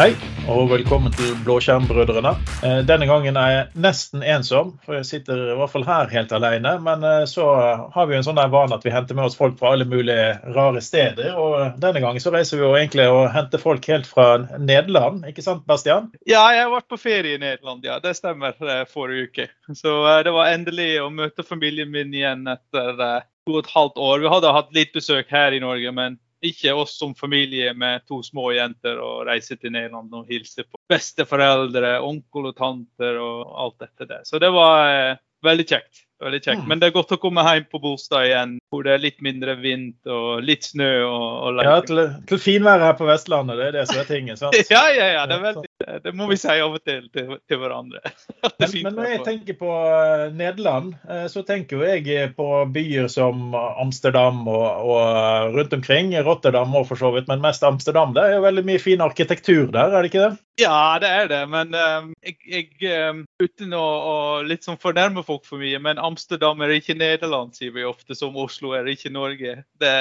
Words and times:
Hei, 0.00 0.14
og 0.48 0.70
velkommen 0.70 1.12
til 1.12 1.34
Blåskjermbrødrene. 1.44 2.30
Eh, 2.64 2.78
Denne 2.88 3.04
gangen 3.04 3.36
er 3.36 3.50
jeg 3.52 3.80
nesten 3.84 4.22
ensom, 4.24 4.70
for 4.80 4.96
jeg 4.96 5.04
sitter 5.04 5.42
i 5.52 5.56
hvert 5.58 5.72
fall 5.74 5.84
her 5.84 6.08
helt 6.08 6.30
alene. 6.32 6.70
Men 6.80 7.04
eh, 7.04 7.26
så 7.28 7.44
har 7.92 8.08
vi 8.08 8.14
jo 8.16 8.22
en 8.22 8.24
sånn 8.24 8.40
vane 8.54 8.78
at 8.78 8.86
vi 8.86 8.94
henter 8.94 9.18
med 9.18 9.26
oss 9.26 9.36
folk 9.36 9.58
fra 9.58 9.74
alle 9.74 9.84
mulige 9.84 10.38
rare 10.56 10.80
steder. 10.80 11.34
Og 11.36 11.76
denne 11.84 12.00
gangen 12.00 12.24
så 12.24 12.32
reiser 12.32 12.56
vi 12.56 12.64
jo 12.64 12.70
egentlig 12.78 13.10
og 13.12 13.26
henter 13.34 13.60
folk 13.60 13.90
helt 13.92 14.08
fra 14.08 14.30
Nederland, 14.56 15.26
ikke 15.28 15.44
sant 15.44 15.68
Bastian? 15.68 16.08
Ja, 16.24 16.46
jeg 16.56 16.64
har 16.64 16.72
vært 16.78 16.88
på 16.96 17.00
ferie 17.04 17.36
i 17.36 17.44
Nederland, 17.44 17.84
ja. 17.84 18.00
Det 18.00 18.16
stemmer. 18.16 18.56
eh, 18.56 18.86
Forrige 18.88 19.28
uke. 19.28 19.48
Så 19.76 19.98
det 20.24 20.32
var 20.32 20.54
endelig 20.54 20.94
å 21.04 21.12
møte 21.12 21.44
familien 21.44 21.92
min 21.92 22.16
igjen 22.16 22.48
etter 22.48 22.96
to 23.44 23.52
og 23.52 23.66
et 23.66 23.72
halvt 23.76 24.00
år. 24.00 24.24
Vi 24.24 24.32
hadde 24.32 24.56
hatt 24.62 24.72
litt 24.80 24.96
besøk 24.96 25.28
her 25.28 25.52
i 25.52 25.60
Norge, 25.60 25.92
men 25.92 26.16
ikke 26.40 26.74
oss 26.74 26.96
som 26.98 27.14
familie 27.14 27.72
med 27.76 28.06
to 28.08 28.22
små 28.24 28.50
jenter 28.56 29.00
og 29.02 29.26
reise 29.28 29.56
til 29.60 29.74
Nederland 29.74 30.12
og 30.16 30.30
hilse 30.30 30.64
på 30.64 30.80
besteforeldre, 30.90 31.98
onkel 32.04 32.50
og 32.50 32.56
tanter 32.56 33.18
og 33.20 33.50
alt 33.64 33.82
dette 33.84 34.08
der. 34.08 34.22
Så 34.24 34.40
det 34.42 34.52
var 34.54 34.86
eh, 34.88 35.20
veldig 35.44 35.66
kjekt. 35.68 36.06
Veldig 36.20 36.40
kjekt. 36.44 36.66
Men 36.68 36.80
det 36.80 36.90
er 36.90 36.92
godt 36.92 37.14
å 37.14 37.18
komme 37.20 37.42
hjem 37.46 37.66
på 37.72 37.80
Bolstad 37.80 38.26
igjen, 38.28 38.58
hvor 38.68 38.84
det 38.84 38.92
er 38.92 39.00
litt 39.00 39.22
mindre 39.24 39.54
vind 39.56 40.10
og 40.10 40.42
litt 40.44 40.66
snø 40.68 40.90
og, 41.06 41.24
og 41.48 41.60
Ja, 41.64 41.78
til, 41.86 42.02
til 42.28 42.42
finvær 42.42 42.82
her 42.84 42.96
på 42.98 43.08
Vestlandet, 43.08 43.56
det 43.56 43.68
er 43.70 43.78
det 43.78 43.84
som 43.88 44.02
er 44.02 44.08
tinget. 44.10 44.40
sant? 44.42 44.58
Ja, 44.70 44.82
ja, 44.92 45.06
ja. 45.14 45.22
Det, 45.26 45.38
er 45.38 45.46
veldig, 45.46 46.02
det 46.04 46.12
må 46.16 46.28
vi 46.30 46.36
si 46.40 46.52
av 46.52 46.76
og 46.76 46.84
til 46.84 47.08
til, 47.14 47.32
til 47.48 47.62
hverandre. 47.62 48.02
Er 48.60 48.68
Men, 48.68 48.84
men 48.84 48.96
når 48.98 49.08
jeg 49.08 49.20
tenker 49.24 49.56
på 49.56 49.70
eh, 49.72 50.26
Nederland, 50.36 50.92
eh, 51.08 51.24
så 51.32 51.42
tenker 51.46 51.80
jo 51.80 51.88
jeg 51.88 52.34
på 52.36 52.46
byer 52.74 53.08
som 53.10 53.54
Amsterdam 53.56 54.42
og, 54.48 54.66
og 54.92 55.56
rundt 55.56 55.72
omkring. 55.76 56.12
Rotterdam 56.26 56.76
òg, 56.76 56.86
for 56.90 57.00
så 57.00 57.10
vidt, 57.14 57.28
men 57.30 57.40
mest 57.44 57.64
Amsterdam. 57.64 58.12
Det 58.16 58.26
er 58.26 58.36
jo 58.36 58.44
veldig 58.44 58.66
mye 58.68 58.82
fin 58.82 59.04
arkitektur 59.04 59.72
der, 59.72 59.96
er 59.96 60.04
det 60.04 60.12
ikke 60.12 60.26
det? 60.28 60.38
Ja, 60.60 60.98
det 61.00 61.08
er 61.08 61.28
det. 61.30 61.40
Men 61.48 61.74
um, 61.74 62.12
jeg, 62.24 62.36
jeg 62.44 63.10
um, 63.10 63.22
uten 63.40 63.74
å, 63.76 63.84
å 63.84 64.16
litt 64.46 64.66
sånn 64.66 64.80
fornærme 64.80 65.24
folk 65.26 65.46
for 65.48 65.62
mye, 65.62 65.80
men 65.82 66.00
Amsterdam 66.10 66.60
er 66.64 66.74
ikke 66.76 66.96
Nederland, 66.98 67.54
sier 67.56 67.72
vi 67.74 67.86
ofte, 67.86 68.16
som 68.18 68.36
Oslo 68.40 68.74
er 68.76 68.88
ikke 68.90 69.12
Norge. 69.14 69.60
Det, 69.80 69.92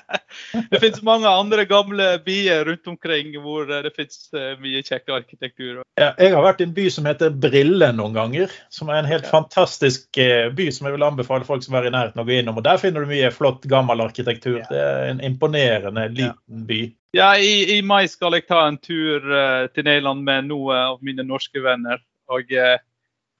det 0.70 0.80
finnes 0.82 1.02
mange 1.06 1.30
andre 1.30 1.64
gamle 1.68 2.12
byer 2.26 2.66
rundt 2.68 2.90
omkring 2.92 3.32
hvor 3.42 3.68
det 3.70 3.92
finnes 3.96 4.28
eh, 4.36 4.54
mye 4.60 4.82
kjekk 4.86 5.10
arkitektur. 5.20 5.80
Ja, 6.00 6.12
jeg 6.20 6.34
har 6.36 6.44
vært 6.44 6.62
i 6.62 6.68
en 6.68 6.76
by 6.76 6.86
som 6.92 7.08
heter 7.08 7.32
Brille 7.32 7.90
noen 7.96 8.16
ganger. 8.16 8.52
Som 8.72 8.92
er 8.92 9.00
en 9.02 9.10
helt 9.10 9.26
Ja. 9.26 9.32
fantastisk 9.34 10.20
eh, 10.20 10.48
by 10.54 10.70
som 10.74 10.88
jeg 10.88 10.96
vil 10.96 11.06
anbefale 11.06 11.48
folk 11.48 11.64
som 11.66 11.76
er 11.78 11.88
i 11.88 11.94
nærheten 11.94 12.22
å 12.22 12.26
gå 12.28 12.38
innom. 12.40 12.60
Og 12.60 12.66
Der 12.66 12.80
finner 12.82 13.04
du 13.04 13.10
mye 13.10 13.32
flott, 13.34 13.66
gammel 13.70 14.04
arkitektur. 14.04 14.60
Ja. 14.60 14.68
Det 14.70 14.84
er 14.84 15.10
en 15.14 15.24
imponerende 15.24 16.08
liten 16.12 16.66
by. 16.68 16.82
Ja, 17.16 17.32
i, 17.36 17.78
i 17.78 17.80
mai 17.82 18.04
skal 18.06 18.36
jeg 18.38 18.46
ta 18.46 18.60
en 18.68 18.78
tur 18.78 19.24
uh, 19.26 19.66
til 19.74 19.82
Nederland 19.88 20.22
med 20.22 20.46
noen 20.46 20.76
av 20.78 21.00
mine 21.02 21.24
norske 21.26 21.58
venner. 21.64 21.98
Og 22.30 22.52
eh, 22.54 22.78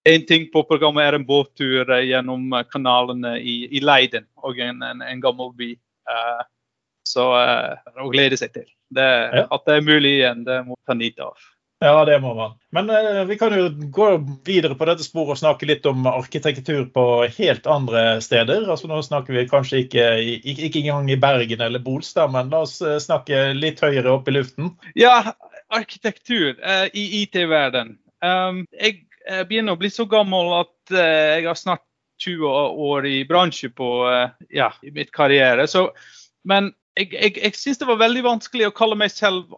en 0.04 0.26
ting 0.26 0.48
på 0.52 0.62
programmet 0.64 1.04
er 1.04 1.18
en 1.18 1.26
båttur 1.26 1.90
eh, 1.90 2.06
gjennom 2.08 2.52
eh, 2.52 2.66
kanalene 2.72 3.36
i, 3.38 3.62
i 3.76 3.82
Leiden, 3.84 4.26
og 4.40 4.60
en, 4.60 4.82
en, 4.82 5.04
en 5.04 5.22
gammel 5.22 5.52
by. 5.56 5.74
Uh, 6.10 6.42
så 7.06 7.24
uh, 7.36 7.94
å 8.00 8.10
glede 8.12 8.38
seg 8.40 8.54
til. 8.56 8.68
Det, 8.90 9.06
Ja. 9.36 9.46
At 9.52 9.66
det 9.68 9.78
er 9.78 9.86
mulig 9.86 10.16
igjen, 10.18 10.44
det 10.46 10.60
må 10.66 10.78
ta 10.88 10.96
nytte 10.96 11.28
av. 11.28 11.48
Ja, 11.80 12.02
det 12.04 12.18
må 12.20 12.32
man. 12.36 12.56
Men 12.74 12.90
uh, 12.90 13.22
vi 13.28 13.36
kan 13.38 13.54
jo 13.54 13.68
gå 13.92 14.08
videre 14.46 14.76
på 14.78 14.88
dette 14.88 15.04
sporet 15.06 15.36
og 15.36 15.40
snakke 15.42 15.68
litt 15.68 15.86
om 15.88 16.08
arkitektur 16.10 16.88
på 16.94 17.04
helt 17.36 17.68
andre 17.70 18.18
steder. 18.24 18.66
Altså 18.66 18.90
Nå 18.90 18.98
snakker 19.06 19.36
vi 19.36 19.46
kanskje 19.50 19.84
ikke, 19.84 20.08
ikke, 20.40 20.66
ikke 20.68 20.82
engang 20.82 21.12
i 21.12 21.20
Bergen 21.20 21.62
eller 21.66 21.84
Bolstad, 21.84 22.32
men 22.34 22.50
la 22.52 22.64
oss 22.66 22.80
snakke 22.80 23.50
litt 23.58 23.84
høyere 23.84 24.16
opp 24.16 24.28
i 24.28 24.36
luften. 24.38 24.74
Ja, 24.98 25.36
arkitektur 25.70 26.58
i 26.90 27.06
IT-verden. 27.22 27.94
Um, 28.20 28.66
jeg 28.76 29.06
eh, 29.28 29.44
begynner 29.48 29.76
å 29.76 29.80
bli 29.80 29.90
så 29.92 30.06
gammel 30.08 30.52
at 30.60 30.94
eh, 30.94 31.40
jeg 31.40 31.48
har 31.48 31.58
snart 31.58 31.86
20 32.20 32.46
år 32.90 33.06
i 33.08 33.16
bransje 33.28 33.70
på 33.72 33.90
eh, 34.10 34.28
ja, 34.60 34.70
i 34.82 34.92
mitt 34.94 35.12
karriere. 35.16 35.66
Så, 35.70 35.88
men 36.48 36.72
jeg, 36.98 37.12
jeg, 37.14 37.36
jeg 37.38 37.56
syns 37.56 37.80
det 37.80 37.88
var 37.88 38.00
veldig 38.00 38.24
vanskelig 38.26 38.68
å 38.68 38.74
kalle 38.76 38.98
meg 38.98 39.12
selv 39.12 39.52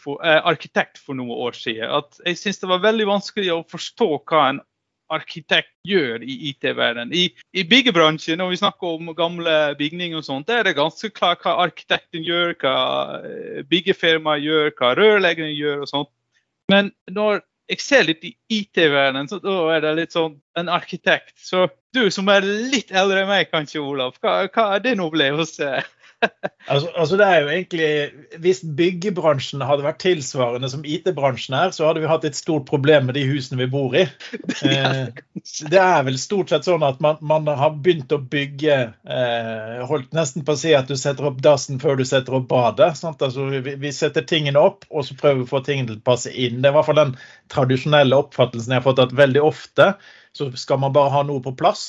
for, 0.00 0.20
eh, 0.24 0.40
arkitekt 0.46 1.00
for 1.02 1.18
noen 1.18 1.34
år 1.48 1.58
siden. 1.58 1.90
At 1.90 2.20
jeg 2.24 2.40
syns 2.40 2.62
det 2.62 2.70
var 2.70 2.84
veldig 2.84 3.08
vanskelig 3.10 3.52
å 3.52 3.64
forstå 3.70 4.10
hva 4.22 4.46
en 4.52 4.62
arkitekt 5.12 5.74
gjør 5.86 6.22
i 6.24 6.34
IT-verdenen. 6.48 7.12
I, 7.12 7.26
i 7.52 7.64
byggebransjen, 7.68 8.38
når 8.40 8.54
vi 8.54 8.60
snakker 8.62 8.96
om 8.96 9.10
gamle 9.16 9.74
bygninger 9.78 10.16
og 10.18 10.24
sånt, 10.26 10.48
er 10.50 10.64
det 10.64 10.78
ganske 10.78 11.10
klart 11.12 11.44
hva 11.44 11.58
arkitekten 11.66 12.24
gjør, 12.24 12.54
hva 12.62 12.76
byggefirmaet 13.68 14.46
gjør, 14.46 14.72
hva 14.78 14.94
rørleggeren 14.96 15.52
gjør 15.52 15.84
og 15.84 15.90
sånt. 15.90 16.10
Men 16.72 16.88
når 17.12 17.44
jeg 17.70 17.80
ser 17.80 18.04
litt 18.08 18.24
i 18.26 18.34
IT-verdenen, 18.52 19.28
så 19.30 19.38
da 19.42 19.56
er 19.74 19.84
det 19.84 19.92
litt 19.98 20.14
sånn 20.14 20.36
en 20.60 20.70
arkitekt. 20.72 21.34
Så 21.40 21.66
du 21.96 22.06
som 22.12 22.28
er 22.32 22.44
litt 22.44 22.92
eldre 22.92 23.22
enn 23.22 23.30
meg 23.30 23.50
kanskje, 23.52 23.82
Olav, 23.82 24.18
hva, 24.20 24.42
hva 24.52 24.66
er 24.76 24.84
din 24.84 25.02
opplevelse? 25.04 25.70
Altså, 26.64 26.88
altså 26.96 27.16
det 27.20 27.26
er 27.28 27.42
jo 27.42 27.48
egentlig, 27.52 27.88
Hvis 28.40 28.62
byggebransjen 28.76 29.60
hadde 29.68 29.84
vært 29.84 29.98
tilsvarende 30.00 30.70
som 30.72 30.84
IT-bransjen 30.88 31.56
er, 31.58 31.74
så 31.76 31.84
hadde 31.84 32.00
vi 32.00 32.08
hatt 32.08 32.24
et 32.24 32.38
stort 32.38 32.64
problem 32.70 33.08
med 33.08 33.18
de 33.18 33.26
husene 33.28 33.60
vi 33.60 33.70
bor 33.70 33.96
i. 33.98 34.06
Eh, 34.64 35.10
det 35.68 35.80
er 35.80 36.04
vel 36.06 36.16
stort 36.18 36.48
sett 36.48 36.64
sånn 36.64 36.82
at 36.86 37.00
man, 37.04 37.18
man 37.26 37.48
har 37.58 37.74
begynt 37.84 38.12
å 38.14 38.20
bygge 38.32 38.76
eh, 38.86 39.82
Holdt 39.84 40.14
nesten 40.16 40.44
på 40.46 40.54
å 40.54 40.58
si 40.58 40.72
at 40.76 40.88
du 40.88 40.96
setter 40.96 41.28
opp 41.28 41.42
dassen 41.44 41.80
før 41.82 41.98
du 42.00 42.04
setter 42.08 42.38
opp 42.38 42.46
badet. 42.48 42.94
Altså, 43.04 43.50
vi, 43.52 43.74
vi 43.82 43.92
setter 43.92 44.24
tingene 44.24 44.62
opp, 44.62 44.86
og 44.88 45.04
så 45.04 45.18
prøver 45.20 45.42
vi 45.42 45.46
å 45.48 45.52
få 45.52 45.60
tingene 45.66 45.90
til 45.90 46.00
å 46.00 46.06
passe 46.06 46.32
inn. 46.32 46.62
Det 46.62 46.70
er 46.70 46.72
i 46.72 46.78
hvert 46.78 46.88
fall 46.88 47.00
den 47.02 47.14
tradisjonelle 47.52 48.22
oppfattelsen 48.24 48.72
jeg 48.72 48.80
har 48.80 48.86
fått, 48.88 49.04
at 49.04 49.16
veldig 49.20 49.44
ofte 49.44 49.92
så 50.34 50.48
skal 50.58 50.80
man 50.82 50.94
bare 50.96 51.12
ha 51.14 51.22
noe 51.26 51.44
på 51.44 51.54
plass. 51.58 51.84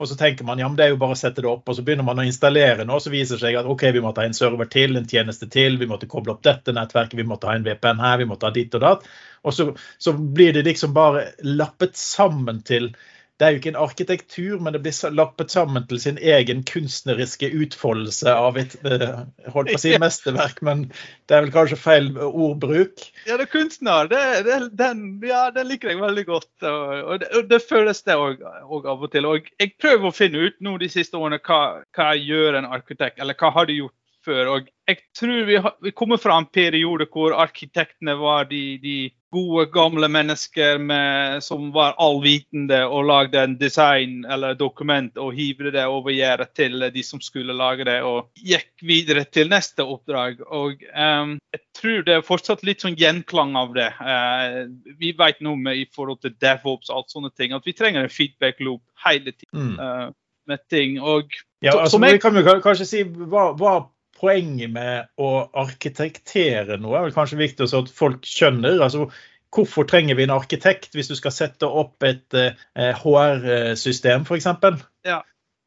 Og 0.00 0.08
så 0.08 0.16
tenker 0.16 0.46
man 0.48 0.60
ja, 0.60 0.68
men 0.68 0.78
det 0.78 0.86
er 0.86 0.94
jo 0.94 1.00
bare 1.00 1.12
å 1.12 1.18
sette 1.20 1.42
det 1.44 1.48
opp, 1.50 1.66
og 1.68 1.76
så 1.76 1.82
begynner 1.84 2.06
man 2.06 2.22
å 2.22 2.24
installere 2.24 2.86
noe, 2.88 2.96
og 2.96 3.04
så 3.04 3.12
viser 3.12 3.36
det 3.36 3.44
seg 3.44 3.58
at 3.60 3.68
ok, 3.68 3.84
vi 3.92 4.00
måtte 4.00 4.22
ha 4.22 4.30
en 4.30 4.36
server 4.36 4.68
til, 4.72 4.96
en 4.96 5.08
tjeneste 5.08 5.48
til, 5.52 5.76
vi 5.80 5.88
måtte 5.90 6.08
koble 6.08 6.32
opp 6.32 6.40
dette 6.46 6.72
nettverket, 6.72 7.18
vi 7.20 7.26
måtte 7.28 7.50
ha 7.50 7.56
en 7.58 7.66
VPN 7.66 8.00
her, 8.00 8.16
vi 8.22 8.28
måtte 8.30 8.48
ha 8.48 8.54
ditt 8.54 8.76
og 8.78 8.84
datt. 8.86 9.04
Og 9.44 9.56
så, 9.56 9.68
så 10.00 10.14
blir 10.16 10.56
det 10.56 10.64
liksom 10.70 10.96
bare 10.96 11.26
lappet 11.44 12.00
sammen 12.00 12.62
til 12.64 12.94
Det 13.40 13.46
er 13.46 13.54
jo 13.54 13.60
ikke 13.62 13.70
en 13.72 13.80
arkitektur, 13.80 14.58
men 14.60 14.74
det 14.76 14.82
blir 14.84 15.14
lappet 15.16 15.52
sammen 15.54 15.86
til 15.88 16.00
sin 16.02 16.18
egen 16.20 16.60
kunstneriske 16.68 17.48
utfoldelse 17.56 18.34
av 18.36 18.58
et 18.60 18.74
eh, 18.84 19.22
holdt 19.54 19.72
på 19.72 19.78
å 19.78 19.80
si 19.80 19.94
mesterverk, 20.02 20.60
men 20.66 20.82
det 21.24 21.38
er 21.38 21.46
vel 21.46 21.54
kanskje 21.54 21.78
feil 21.80 22.10
ordbruk. 22.20 23.06
Ja, 23.24 23.38
det 23.40 23.46
er 23.46 23.52
kunstner. 23.54 24.10
Det, 24.12 24.20
det, 24.44 24.58
den, 24.76 25.06
ja, 25.24 25.46
den 25.56 25.70
liker 25.72 25.94
jeg 25.94 26.02
veldig 26.02 26.26
godt. 26.28 26.50
Og, 26.60 26.92
og, 27.00 27.14
det, 27.22 27.30
og 27.38 27.48
det 27.48 27.62
føles 27.64 28.04
det 28.04 28.18
òg 28.20 28.44
av 28.92 29.08
og 29.08 29.08
til. 29.14 29.30
Og 29.30 29.48
jeg 29.56 29.72
prøver 29.80 30.10
å 30.10 30.14
finne 30.20 30.44
ut 30.44 30.60
nå 30.60 30.76
de 30.82 30.90
siste 30.92 31.16
årene 31.16 31.40
hva, 31.40 31.62
hva 31.96 32.10
gjør 32.20 32.60
en 32.60 32.68
arkitekt, 32.68 33.22
eller 33.24 33.40
hva 33.40 33.54
har 33.56 33.72
de 33.72 33.80
gjort 33.80 33.96
før. 34.24 34.48
Og 34.56 34.68
jeg 34.88 34.98
tror 35.16 35.46
vi, 35.46 35.56
har, 35.62 35.76
vi 35.82 35.92
kommer 35.96 36.20
fra 36.20 36.36
en 36.40 36.48
periode 36.52 37.06
hvor 37.12 37.34
arkitektene 37.38 38.16
var 38.18 38.48
de, 38.50 38.78
de 38.82 38.94
gode, 39.30 39.68
gamle 39.70 40.08
mennesker 40.10 40.80
med, 40.82 41.42
som 41.46 41.68
var 41.74 41.94
allvitende 42.02 42.80
og 42.90 43.04
lagde 43.06 43.38
en 43.38 43.54
design 43.60 44.24
eller 44.26 44.56
dokument 44.58 45.16
og 45.22 45.36
hivde 45.38 45.70
det 45.76 45.84
over 45.86 46.10
gjerdet 46.10 46.50
til 46.58 46.82
de 46.90 47.04
som 47.06 47.22
skulle 47.22 47.54
lage 47.54 47.86
det, 47.86 48.00
og 48.02 48.32
gikk 48.34 48.82
videre 48.82 49.22
til 49.30 49.50
neste 49.52 49.86
oppdrag. 49.86 50.42
Og 50.50 50.82
um, 50.90 51.36
jeg 51.54 51.62
tror 51.78 52.02
det 52.08 52.16
er 52.16 52.26
fortsatt 52.26 52.64
litt 52.66 52.82
sånn 52.82 52.98
gjenklang 52.98 53.54
av 53.60 53.76
det. 53.78 53.90
Uh, 54.02 54.66
vi 54.98 55.14
vet 55.18 55.38
nå 55.46 55.54
med, 55.54 55.78
i 55.78 55.86
forhold 55.94 56.24
til 56.24 56.34
DevOps 56.42 56.90
og 56.90 57.04
alt 57.04 57.14
sånne 57.14 57.30
ting 57.38 57.54
at 57.54 57.66
vi 57.66 57.76
trenger 57.78 58.02
en 58.02 58.12
feedback 58.12 58.58
loop 58.60 58.82
hele 59.06 59.30
tiden 59.30 59.48
Mm. 59.70 59.78
Uh, 59.78 60.10
med 60.48 60.58
ting. 60.72 60.98
Og 61.00 61.30
Ja, 61.62 61.72
altså, 61.76 61.90
som 61.90 62.02
jeg- 62.02 62.14
Vi 62.14 62.18
kan 62.18 62.34
jo 62.34 62.42
kanskje 62.60 62.86
si 62.86 63.02
hva, 63.04 63.52
hva 63.54 63.86
poenget 64.20 64.72
med 64.72 65.10
å 65.20 65.30
arkitektere 65.62 66.78
noe? 66.80 66.98
Er 66.98 67.08
vel 67.08 67.16
kanskje 67.16 67.40
viktig 67.40 67.68
så 67.70 67.84
at 67.84 67.92
folk 67.94 68.26
skjønner. 68.28 68.80
altså 68.84 69.08
Hvorfor 69.50 69.88
trenger 69.90 70.14
vi 70.14 70.28
en 70.28 70.36
arkitekt 70.36 70.94
hvis 70.94 71.10
du 71.10 71.16
skal 71.18 71.34
sette 71.34 71.66
opp 71.66 72.04
et 72.06 72.36
eh, 72.38 72.54
HR-system 73.02 74.28
f.eks.? 74.28 74.46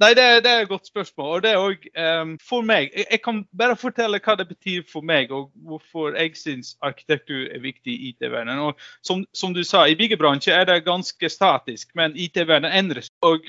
Nei, 0.02 0.14
det, 0.18 0.24
det 0.44 0.52
er 0.52 0.64
et 0.64 0.70
godt 0.70 0.88
spørsmål. 0.88 1.36
Og 1.36 1.42
det 1.44 1.52
er 1.52 1.62
òg 1.62 1.84
for 2.44 2.66
meg 2.66 2.90
jeg, 2.96 3.06
jeg 3.12 3.22
kan 3.24 3.44
bare 3.60 3.78
fortelle 3.80 4.20
hva 4.24 4.36
det 4.40 4.48
betyr 4.50 4.86
for 4.90 5.06
meg, 5.06 5.32
og 5.32 5.52
hvorfor 5.68 6.18
jeg 6.18 6.34
syns 6.40 6.74
arkitektur 6.82 7.46
er 7.46 7.62
viktig 7.64 7.94
i 7.94 8.14
IT-verdenen. 8.14 8.64
Og 8.70 8.80
som, 9.06 9.26
som 9.34 9.54
du 9.54 9.64
sa, 9.68 9.86
i 9.86 9.98
byggebransjen 10.00 10.56
er 10.58 10.68
det 10.70 10.86
ganske 10.88 11.30
statisk, 11.30 11.94
men 11.96 12.18
IT-verdenen 12.18 12.74
endres. 12.74 13.12
Og 13.22 13.46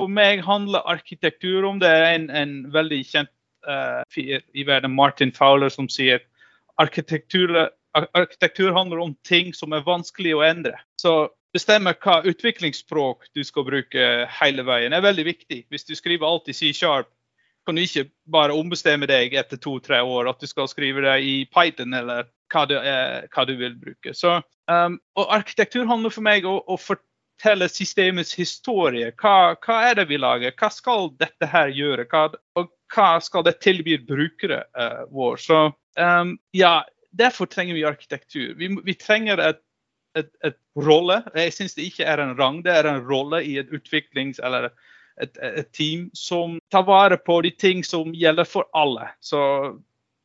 for 0.00 0.08
meg 0.08 0.44
handler 0.46 0.86
arkitektur 0.88 1.66
om 1.68 1.80
det 1.82 1.90
er 1.92 2.08
en, 2.14 2.30
en 2.30 2.56
veldig 2.72 3.02
kjent 3.04 3.30
eh, 3.30 3.39
i 3.68 4.64
verden, 4.64 4.94
Martin 4.96 5.32
Fowler, 5.36 5.68
som 5.68 5.88
sier 5.88 6.22
arkitektur, 6.80 7.68
arkitektur 7.92 8.72
handler 8.72 9.02
om 9.04 9.14
ting 9.26 9.52
som 9.54 9.74
er 9.76 9.84
vanskelig 9.86 10.32
å 10.36 10.44
endre. 10.46 10.78
Så 11.00 11.28
bestemme 11.52 11.92
hva 12.00 12.20
utviklingsspråk 12.30 13.30
du 13.34 13.42
skal 13.44 13.66
bruke 13.66 14.10
hele 14.40 14.64
veien, 14.66 14.94
er 14.94 15.04
veldig 15.04 15.26
viktig. 15.28 15.64
Hvis 15.70 15.88
du 15.88 15.96
skriver 15.98 16.28
alt 16.28 16.48
i 16.48 16.56
C-sharp, 16.56 17.10
kan 17.66 17.76
du 17.76 17.82
ikke 17.84 18.08
bare 18.30 18.56
ombestemme 18.56 19.08
deg 19.10 19.34
etter 19.36 19.60
to-tre 19.60 20.00
år 20.00 20.30
at 20.30 20.40
du 20.40 20.48
skal 20.48 20.68
skrive 20.70 21.04
det 21.04 21.16
i 21.26 21.34
Python 21.52 21.94
eller 21.94 22.30
hva 22.50 22.64
du, 22.66 22.76
eh, 22.78 23.28
hva 23.30 23.44
du 23.46 23.54
vil 23.60 23.76
bruke. 23.78 24.14
Så, 24.16 24.40
um, 24.70 24.96
og 25.18 25.34
arkitektur 25.36 25.84
handler 25.86 26.14
for 26.14 26.24
meg 26.26 26.48
om 26.48 26.58
å, 26.58 26.64
å 26.74 26.78
fortelle 26.80 27.68
systemets 27.70 28.32
historie. 28.38 29.12
Hva, 29.20 29.54
hva, 29.60 29.80
er 29.90 30.00
det 30.00 30.08
vi 30.10 30.18
lager? 30.18 30.56
Hva 30.56 30.72
skal 30.74 31.12
dette 31.20 31.50
her 31.52 31.70
gjøre? 31.74 32.08
Hva, 32.10 32.30
og 32.58 32.72
hva 32.94 33.20
skal 33.22 33.44
det 33.46 33.60
tilby 33.64 33.98
brukere 34.06 34.64
uh, 34.78 35.04
vår? 35.14 35.36
Så 35.36 35.58
um, 35.98 36.36
ja, 36.56 36.80
derfor 37.10 37.46
trenger 37.46 37.74
vi 37.74 37.84
arkitektur. 37.84 38.54
Vi, 38.58 38.70
vi 38.84 38.94
trenger 38.94 39.38
et, 39.38 39.60
et, 40.18 40.30
et, 40.44 40.56
rolle. 40.78 41.20
Jeg 41.34 41.52
syns 41.52 41.74
det 41.74 41.88
ikke 41.90 42.06
er 42.06 42.22
en 42.22 42.36
rang, 42.38 42.62
det 42.64 42.72
er 42.72 42.86
en 42.88 43.02
rolle 43.04 43.42
i 43.44 43.56
et 43.60 43.70
utviklings- 43.74 44.40
eller 44.42 44.70
et, 45.20 45.36
et, 45.42 45.72
team 45.76 46.08
som 46.14 46.58
tar 46.70 46.86
vare 46.86 47.18
på 47.18 47.40
de 47.42 47.50
ting 47.50 47.82
som 47.84 48.14
gjelder 48.14 48.46
for 48.48 48.68
alle. 48.72 49.10
Så 49.20 49.40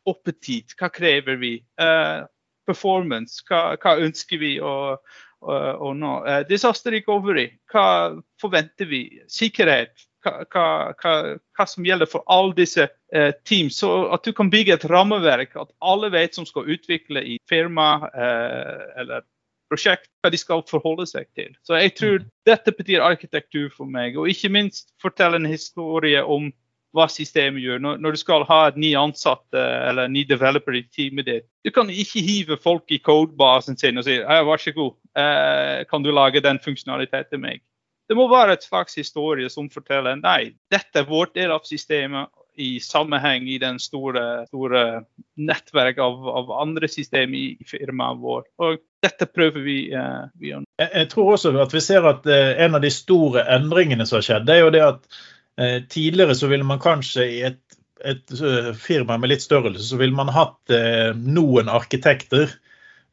oppetid, 0.06 0.76
hva 0.80 0.92
krever 0.94 1.42
vi? 1.42 1.58
Uh, 1.82 2.26
performance, 2.66 3.44
hva, 3.50 3.76
hva, 3.82 3.98
ønsker 4.02 4.40
vi 4.42 4.56
å, 4.62 4.96
å, 5.42 5.58
å 5.90 5.94
nå? 5.98 6.14
Uh, 6.26 6.42
disaster 6.50 6.94
recovery, 6.96 7.50
hva 7.74 8.16
forventer 8.42 8.90
vi? 8.90 9.04
Sikkerhet, 9.32 10.08
hva, 10.26 10.90
hva, 10.98 11.14
hva 11.56 11.68
som 11.70 11.86
gjelder 11.86 12.10
for 12.10 12.26
alle 12.32 12.56
disse 12.58 12.88
eh, 13.14 13.32
team. 13.46 13.70
Så 13.70 13.92
at 14.16 14.26
du 14.26 14.34
kan 14.36 14.50
bygge 14.52 14.76
et 14.76 14.90
rammeverk, 14.90 15.56
at 15.62 15.72
alle 15.86 16.12
vet 16.14 16.36
som 16.36 16.48
skal 16.50 16.68
utvikle 16.76 17.24
i 17.24 17.38
firma 17.50 18.10
eller 18.16 19.24
prosjekt, 19.72 20.10
hva 20.22 20.32
de 20.34 20.40
skal 20.40 20.64
forholde 20.70 21.08
seg 21.10 21.28
til. 21.38 21.54
Så 21.66 21.78
jeg 21.80 21.96
tror 21.98 22.20
mm. 22.22 22.28
dette 22.48 22.74
betyr 22.76 23.06
arkitektur 23.06 23.72
for 23.74 23.90
meg. 23.90 24.18
Og 24.18 24.30
ikke 24.32 24.52
minst 24.54 24.92
fortelle 25.02 25.40
en 25.42 25.50
historie 25.50 26.22
om 26.22 26.52
hva 26.96 27.08
systemet 27.12 27.64
gjør. 27.64 27.82
Når, 27.84 28.00
når 28.04 28.16
du 28.16 28.22
skal 28.22 28.46
ha 28.48 28.60
et 28.70 28.80
ny 28.80 28.94
ansatte 29.00 29.60
eller 29.60 30.08
en 30.08 30.16
ny 30.16 30.24
developer 30.30 30.78
i 30.80 30.86
teamet 30.96 31.28
ditt, 31.28 31.48
du 31.66 31.72
kan 31.76 31.92
ikke 31.92 32.24
hive 32.24 32.58
folk 32.62 32.92
i 32.94 33.02
codebasen 33.04 33.78
sin 33.80 34.00
og 34.00 34.08
si 34.08 34.18
vær 34.24 34.62
så 34.62 34.74
god, 34.76 34.94
eh, 35.20 35.82
kan 35.90 36.06
du 36.06 36.14
lage 36.16 36.44
den 36.46 36.62
funksjonaliteten 36.64 37.34
til 37.34 37.44
meg. 37.44 37.64
Det 38.10 38.18
må 38.18 38.28
være 38.30 38.56
et 38.58 38.66
slags 38.66 38.98
historie 39.00 39.50
som 39.50 39.70
forteller 39.74 40.20
nei, 40.20 40.56
dette 40.72 41.02
er 41.02 41.08
vår 41.10 41.32
del 41.36 41.54
av 41.56 41.66
systemet, 41.66 42.30
i 42.56 42.80
sammenheng 42.80 43.48
i 43.52 43.58
den 43.60 43.80
store, 43.84 44.46
store 44.48 45.04
nettverk 45.36 45.98
av, 46.00 46.22
av, 46.40 46.52
andre 46.62 46.88
systemer 46.88 47.36
i, 47.36 47.68
firmaet 47.68 48.22
vårt. 48.22 48.48
Og 48.64 48.80
dette 49.04 49.28
prøver 49.28 49.66
vi, 49.66 49.78
Eh, 49.96 50.22
vi 50.40 50.52
jeg, 50.54 50.90
jeg 50.90 51.10
tror 51.12 51.34
også 51.36 51.52
at 51.62 51.74
vi 51.76 51.82
ser 51.84 52.08
at 52.08 52.26
eh, 52.32 52.56
en 52.66 52.78
av 52.78 52.84
de 52.84 52.92
store 52.94 53.46
endringene 53.58 54.08
som 54.08 54.20
har 54.20 54.28
skjedd, 54.28 54.48
det 54.48 54.56
er 54.56 54.64
jo 54.64 54.74
det 54.74 54.84
at 54.86 55.20
eh, 55.60 55.78
tidligere 55.92 56.36
så 56.36 56.50
ville 56.52 56.68
man 56.68 56.82
kanskje 56.84 57.28
i 57.28 57.42
et, 57.52 57.62
et 58.04 58.38
firma 58.80 59.20
med 59.20 59.34
litt 59.34 59.44
størrelse, 59.44 59.84
så 59.90 60.00
ville 60.00 60.16
man 60.16 60.32
hatt 60.34 60.74
noen 61.16 61.72
arkitekter 61.72 62.52
Eh, 62.52 62.65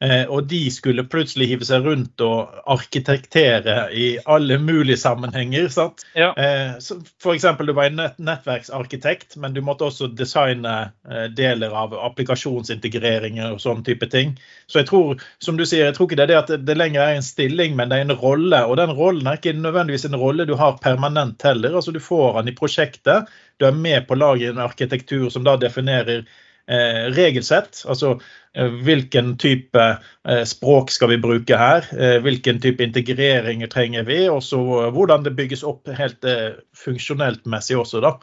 og 0.03 0.47
de 0.51 0.59
skulle 0.73 1.05
plutselig 1.07 1.47
hive 1.47 1.65
seg 1.67 1.85
rundt 1.87 2.21
og 2.25 2.51
arkitektere 2.73 3.85
i 3.95 4.07
alle 4.25 4.57
mulige 4.59 4.97
sammenhenger. 4.99 5.69
sant? 5.71 6.03
Ja. 6.17 6.33
Eh, 6.35 6.75
F.eks. 7.23 7.45
du 7.59 7.73
var 7.73 7.85
en 7.87 8.01
nettverksarkitekt, 8.17 9.37
men 9.37 9.53
du 9.53 9.61
måtte 9.61 9.87
også 9.87 10.09
designe 10.11 10.73
eh, 11.09 11.27
deler 11.31 11.71
av 11.71 11.95
applikasjonsintegreringer 12.09 13.53
og 13.55 13.61
sånne 13.63 13.85
type 13.87 14.09
ting. 14.11 14.35
Så 14.67 14.81
jeg 14.81 14.91
tror 14.91 15.23
som 15.43 15.57
du 15.59 15.65
sier, 15.65 15.87
jeg 15.87 15.97
tror 15.97 16.09
ikke 16.09 16.19
det 16.19 16.27
er 16.27 16.33
det 16.33 16.41
at 16.41 16.67
det 16.67 16.77
lenger 16.77 17.05
er 17.05 17.17
en 17.17 17.25
stilling, 17.25 17.77
men 17.79 17.91
det 17.91 18.01
er 18.01 18.07
en 18.09 18.17
rolle. 18.19 18.63
Og 18.67 18.77
den 18.81 18.95
rollen 18.97 19.27
er 19.27 19.39
ikke 19.39 19.55
nødvendigvis 19.55 20.07
en 20.09 20.19
rolle 20.19 20.47
du 20.49 20.55
har 20.59 20.79
permanent 20.83 21.41
heller. 21.47 21.75
altså 21.75 21.95
Du 21.95 22.01
får 22.03 22.41
den 22.41 22.51
i 22.51 22.57
prosjektet. 22.57 23.31
Du 23.59 23.67
er 23.67 23.77
med 23.77 24.07
på 24.07 24.17
å 24.17 24.23
lage 24.23 24.49
en 24.49 24.63
arkitektur 24.63 25.29
som 25.31 25.45
da 25.47 25.55
definerer 25.61 26.25
eh, 26.69 27.09
regelsett. 27.15 27.83
Altså 27.89 28.13
eh, 28.55 28.69
hvilken 28.85 29.37
type 29.37 29.87
eh, 30.27 30.43
språk 30.47 30.91
skal 30.91 31.13
vi 31.13 31.19
bruke 31.23 31.57
her? 31.59 31.87
Eh, 31.97 32.19
hvilken 32.23 32.61
type 32.63 32.83
integreringer 32.83 33.71
trenger 33.71 34.07
vi? 34.07 34.23
Og 34.29 34.43
så 34.43 34.61
hvordan 34.93 35.25
det 35.25 35.35
bygges 35.39 35.65
opp 35.67 35.91
helt 35.97 36.23
eh, 36.23 36.53
funksjonelt 36.85 37.45
messig 37.49 37.77
også, 37.79 38.03
da. 38.03 38.15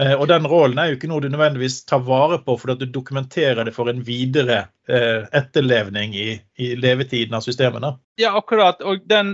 Eh, 0.00 0.12
og 0.14 0.26
den 0.28 0.48
rollen 0.50 0.78
er 0.78 0.90
jo 0.90 0.98
ikke 0.98 1.08
noe 1.12 1.24
du 1.24 1.30
nødvendigvis 1.32 1.84
tar 1.88 2.02
vare 2.04 2.40
på 2.44 2.58
fordi 2.60 2.76
at 2.76 2.82
du 2.84 2.98
dokumenterer 2.98 3.64
det 3.64 3.76
for 3.76 3.92
en 3.92 4.02
videre 4.06 4.66
etterlevning 4.86 6.12
i, 6.14 6.36
i 6.62 6.66
levetiden 6.78 7.34
av 7.34 7.42
systemene. 7.42 7.96
Ja, 8.22 8.36
akkurat. 8.38 8.78
Og 8.86 9.00
den, 9.10 9.32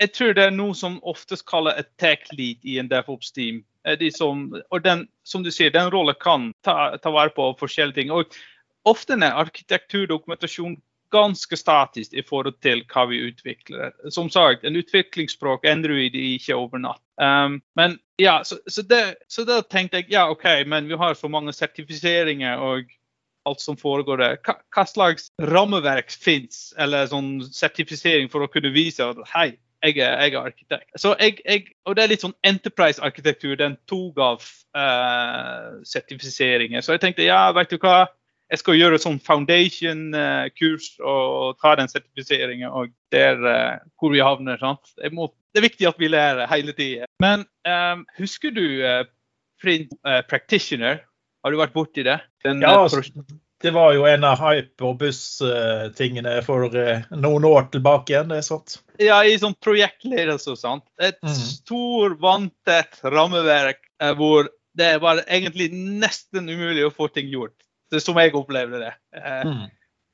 jeg 0.00 0.14
tror 0.16 0.32
det 0.32 0.46
er 0.46 0.54
noe 0.56 0.72
som 0.78 0.94
oftest 1.04 1.44
kalles 1.50 1.76
et 1.76 1.90
tech 2.00 2.30
lead 2.32 2.64
i 2.64 2.78
en 2.80 2.88
DevOps-team. 2.88 3.60
De 4.00 4.10
som, 4.12 4.46
og 4.70 4.82
den, 4.84 5.06
som 5.24 5.44
du 5.44 5.50
sier, 5.54 5.72
den 5.72 5.90
rollen 5.92 6.16
kan 6.20 6.50
ta, 6.66 6.96
ta, 7.00 7.12
vare 7.14 7.32
på 7.36 7.46
forskjellige 7.60 7.96
ting. 7.96 8.12
Og 8.12 8.34
ofte 8.88 9.16
er 9.16 9.38
arkitekturdokumentasjon 9.40 10.76
ganske 11.10 11.56
statisk 11.56 12.14
i 12.14 12.22
forhold 12.22 12.60
til 12.62 12.84
hva 12.92 13.06
vi 13.10 13.22
utvikler. 13.30 13.94
Som 14.14 14.30
sagt, 14.30 14.64
en 14.64 14.78
utviklingsspråk 14.78 15.66
endrer 15.66 15.98
vi 15.98 16.36
ikke 16.36 16.56
over 16.56 16.82
natt. 16.82 17.02
Um, 17.20 17.58
men 17.78 17.98
ja, 18.20 18.40
så, 18.44 18.60
så, 18.70 18.84
det, 18.86 19.02
så, 19.28 19.44
da 19.48 19.60
tenkte 19.66 20.00
jeg 20.00 20.12
ja, 20.14 20.28
OK, 20.30 20.46
men 20.70 20.88
vi 20.88 20.98
har 21.00 21.18
så 21.18 21.28
mange 21.28 21.52
sertifiseringer 21.56 22.62
og 22.62 22.92
alt 23.48 23.62
som 23.64 23.78
foregår 23.80 24.20
der. 24.20 24.38
Hva, 24.44 24.58
hva 24.74 24.84
slags 24.88 25.30
rammeverk 25.50 26.12
fins, 26.12 26.70
eller 26.78 27.08
sånn 27.10 27.38
sertifisering 27.48 28.30
for 28.32 28.44
å 28.44 28.50
kunne 28.52 28.72
vise 28.74 29.04
at 29.04 29.20
hei, 29.32 29.50
jeg 29.82 29.96
er, 29.96 30.16
jeg 30.20 30.34
er 30.34 30.46
arkitekt. 30.50 30.88
Så 30.96 31.14
jeg, 31.20 31.38
jeg, 31.44 31.66
og 31.88 31.96
det 31.96 32.04
er 32.04 32.12
litt 32.12 32.24
sånn 32.24 32.36
enterprise-arkitektur. 32.46 33.56
Den 33.60 33.76
tok 33.90 34.20
av 34.20 34.46
uh, 34.76 35.80
sertifiseringer. 35.88 36.84
Så 36.84 36.96
jeg 36.96 37.04
tenkte 37.04 37.26
ja, 37.26 37.46
vet 37.56 37.72
du 37.72 37.78
hva. 37.80 38.04
Jeg 38.50 38.60
skal 38.64 38.76
gjøre 38.80 38.98
sånn 38.98 39.20
foundation-kurs 39.22 40.88
uh, 40.98 41.06
og 41.06 41.60
ta 41.62 41.76
den 41.78 41.90
sertifiseringen. 41.92 42.68
Og 42.68 42.92
der 43.14 43.38
er 43.38 43.76
uh, 43.78 43.84
hvor 44.00 44.12
vi 44.12 44.24
havner. 44.24 44.60
sant? 44.60 44.92
Må, 45.16 45.30
det 45.54 45.62
er 45.62 45.68
viktig 45.70 45.88
at 45.88 46.02
vi 46.02 46.10
lærer 46.10 46.50
hele 46.50 46.74
tida. 46.76 47.08
Men 47.22 47.46
um, 47.68 48.04
husker 48.18 48.52
du 48.54 48.66
print 49.60 49.94
practitioner? 50.28 51.00
Har 51.40 51.52
du 51.52 51.60
vært 51.60 51.72
borti 51.72 52.04
det? 52.04 52.18
Den, 52.44 52.60
ja, 52.64 52.76
altså, 52.82 53.00
det 53.60 53.70
var 53.70 53.92
jo 53.92 54.06
en 54.08 54.24
av 54.24 54.40
hype- 54.40 54.86
og 54.88 54.96
buss-tingene 55.02 56.38
for 56.46 56.64
eh, 56.76 57.02
noen 57.12 57.44
år 57.44 57.68
tilbake 57.74 58.14
igjen. 58.14 58.30
det 58.32 58.40
er 58.40 58.46
sant? 58.46 58.78
Ja, 59.00 59.20
i 59.24 59.36
sånn 59.40 59.56
projektledelse 59.60 60.54
og 60.54 60.60
sånt. 60.60 60.86
Et 61.00 61.18
mm. 61.20 61.34
stor, 61.34 62.16
vanntett 62.22 63.02
rammeverk 63.04 63.82
eh, 64.00 64.14
hvor 64.16 64.48
det 64.78 64.94
var 65.02 65.20
egentlig 65.26 65.68
nesten 65.74 66.48
umulig 66.48 66.86
å 66.86 66.94
få 66.94 67.10
ting 67.12 67.28
gjort. 67.28 67.56
Det 67.90 68.00
er 68.00 68.06
som 68.06 68.20
jeg 68.22 68.32
opplevde 68.38 68.80
det. 68.80 68.94
Eh, 69.18 69.44
mm. 69.44 69.68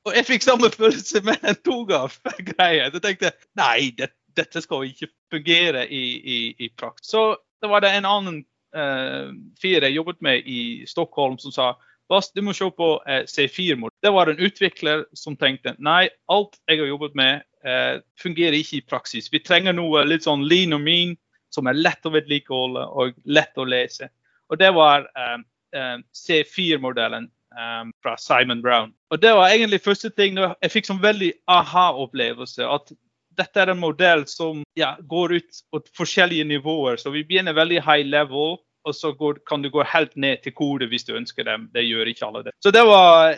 Og 0.07 0.15
jeg 0.15 0.27
fikk 0.27 0.43
samme 0.43 0.71
følelse 0.73 1.23
med 1.27 1.43
en 1.47 1.59
togav-greie. 1.63 2.83
Jeg 2.83 3.01
tenkte 3.05 3.33
nei, 3.59 3.93
det, 3.95 4.11
dette 4.35 4.63
skal 4.63 4.87
ikke 4.89 5.11
fungere 5.31 5.87
i, 5.87 6.05
i, 6.19 6.39
i 6.67 6.71
praksis. 6.75 7.13
Så 7.15 7.27
da 7.63 7.71
var 7.71 7.83
det 7.83 7.95
en 7.95 8.07
annen 8.07 8.41
uh, 8.77 9.31
fyr 9.61 9.83
jeg 9.83 9.95
jobbet 9.97 10.19
med 10.23 10.47
i 10.47 10.61
Stockholm 10.89 11.39
som 11.41 11.53
sa 11.55 11.71
du 12.07 12.41
må 12.41 12.53
se 12.55 12.67
på 12.71 12.89
eh, 13.07 13.23
C4-mod. 13.27 13.91
Det 14.01 14.11
var 14.15 14.31
en 14.31 14.39
utvikler 14.39 15.05
som 15.17 15.35
tenkte 15.35 15.75
nei, 15.79 16.07
alt 16.31 16.55
jeg 16.69 16.79
har 16.81 16.91
jobbet 16.91 17.15
med, 17.19 17.43
eh, 17.67 17.99
fungerer 18.21 18.57
ikke 18.59 18.79
i 18.79 18.85
praksis. 18.87 19.31
Vi 19.33 19.43
trenger 19.43 19.75
noe 19.75 20.05
litt 20.07 20.27
sånn 20.27 20.45
lean 20.47 20.75
og 20.77 20.83
mean, 20.85 21.17
som 21.53 21.67
er 21.67 21.79
lett 21.79 22.05
å 22.05 22.13
vedlikeholde 22.13 22.85
og 22.87 23.17
lett 23.25 23.57
å 23.57 23.67
lese. 23.67 24.09
Og 24.51 24.59
det 24.59 24.71
var 24.75 25.09
eh, 25.15 25.39
eh 25.75 25.97
C4-modellen 26.15 27.27
eh, 27.27 27.83
fra 28.03 28.15
Simon 28.17 28.61
Brown. 28.61 28.93
Og 29.11 29.19
det 29.21 29.33
var 29.35 29.51
egentlig 29.51 29.83
første 29.83 30.09
ting 30.09 30.39
jeg 30.39 30.71
fikk 30.71 30.87
sånn 30.87 31.03
veldig 31.03 31.33
aha-opplevelse. 31.47 32.63
at 32.63 32.95
dette 33.37 33.61
er 33.61 33.71
en 33.71 33.79
modell 33.79 34.25
som 34.27 34.63
ja, 34.77 34.95
går 34.99 35.35
ut 35.37 35.59
på 35.71 35.81
forskjellige 35.97 36.47
nivåer. 36.49 36.97
Så 36.97 37.11
vi 37.13 37.25
begynner 37.27 37.53
veldig 37.53 37.83
high 37.85 38.05
level 38.07 38.57
og 38.87 38.95
så 38.95 39.11
går, 39.19 39.41
kan 39.49 39.63
du 39.63 39.69
gå 39.73 39.83
helt 39.91 40.15
ned 40.15 40.43
til 40.45 40.55
kode 40.55 40.87
hvis 40.91 41.05
du 41.07 41.15
ønsker 41.19 41.47
dem. 41.47 41.67
Det 41.75 41.83
gjør 41.83 42.09
ikke 42.11 42.29
alle 42.29 42.45
det. 42.47 42.55
Så 42.63 42.71
det 42.71 42.85
var 42.87 43.35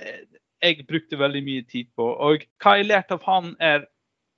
jeg 0.61 0.85
brukte 0.87 1.19
veldig 1.19 1.41
mye 1.45 1.63
tid 1.67 1.87
på. 1.95 2.03
Og 2.03 2.43
hva 2.61 2.75
jeg 2.79 2.89
lærte 2.89 3.15
av 3.15 3.25
han, 3.27 3.55
er 3.59 3.87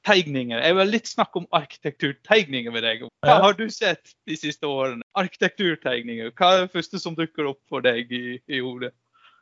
tegninger. 0.07 0.61
Jeg 0.61 0.77
vil 0.77 0.91
litt 0.95 1.09
snakke 1.09 1.41
om 1.41 1.47
arkitekturtegninger 1.53 2.73
med 2.73 2.85
deg. 2.85 3.05
Hva 3.25 3.37
har 3.43 3.57
du 3.57 3.67
sett 3.73 4.15
de 4.29 4.37
siste 4.37 4.69
årene? 4.69 5.05
Arkitekturtegninger. 5.17 6.33
Hva 6.37 6.53
er 6.55 6.65
det 6.65 6.73
første 6.73 7.01
som 7.01 7.17
dukker 7.17 7.51
opp 7.51 7.61
for 7.69 7.85
deg 7.85 8.09
i, 8.13 8.39
i 8.49 8.61
hodet? 8.63 8.93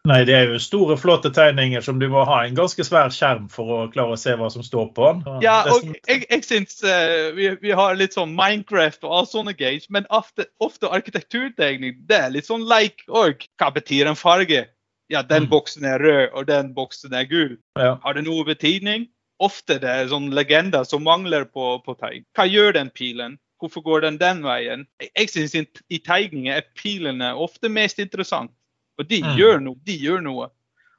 Nei, 0.09 0.23
det 0.25 0.35
er 0.35 0.49
jo 0.49 0.59
store, 0.61 0.97
flotte 0.97 1.29
tegninger 1.35 1.83
som 1.85 1.99
du 2.01 2.07
må 2.11 2.23
ha 2.25 2.41
en 2.45 2.57
ganske 2.57 2.83
svær 2.85 3.11
skjerm 3.13 3.45
for 3.53 3.73
å 3.75 3.79
klare 3.93 4.15
å 4.15 4.19
se 4.19 4.33
hva 4.39 4.49
som 4.51 4.65
står 4.65 4.89
på 4.97 5.11
den. 5.11 5.41
Ja, 5.45 5.61
og 5.69 5.85
jeg, 6.09 6.25
jeg 6.25 6.45
syns 6.47 6.81
uh, 6.81 7.29
vi, 7.37 7.51
vi, 7.61 7.73
har 7.77 7.97
litt 7.99 8.17
sånn 8.17 8.33
Minecraft 8.37 9.05
og 9.05 9.13
alle 9.19 9.31
sånne 9.31 9.55
games, 9.59 9.85
men 9.93 10.09
ofte, 10.09 10.47
ofte 10.63 10.89
arkitekturtegning 10.89 12.01
det 12.09 12.21
er 12.25 12.33
litt 12.33 12.49
sånn 12.49 12.65
leik 12.65 12.89
like 12.89 13.05
òg. 13.11 13.45
Hva 13.59 13.71
betyr 13.75 14.09
en 14.09 14.17
farge? 14.17 14.65
Ja, 15.09 15.23
den 15.25 15.45
mm. 15.45 15.49
boksen 15.49 15.85
er 15.85 15.99
rød, 15.99 16.25
og 16.33 16.47
den 16.47 16.73
boksen 16.73 17.13
er 17.13 17.29
gul. 17.29 17.57
Ja. 17.79 17.97
Har 18.03 18.17
det 18.17 18.25
noe 18.27 18.45
betydning? 18.45 19.07
Ofte 19.39 19.79
det 19.81 19.89
er 19.89 20.09
sånn 20.11 20.29
legender 20.35 20.83
som 20.83 21.05
mangler 21.05 21.47
på, 21.47 21.77
på 21.85 21.95
tegn. 21.99 22.25
Hva 22.37 22.45
gjør 22.49 22.75
den 22.75 22.91
pilen? 22.93 23.37
Hvorfor 23.59 23.83
går 23.83 24.05
den 24.05 24.19
den 24.19 24.43
veien? 24.45 24.85
Jeg, 25.01 25.11
jeg 25.15 25.31
syns 25.33 25.55
i 25.89 25.99
tegninger 26.03 26.59
er 26.59 26.67
pilene 26.79 27.33
ofte 27.35 27.71
mest 27.71 27.99
interessant. 27.99 28.53
Og 29.00 29.08
de, 29.08 29.22
mm. 29.24 29.36
gjør, 29.39 29.62
noe. 29.63 29.79
de 29.88 29.96
gjør 29.96 30.24
noe. 30.25 30.50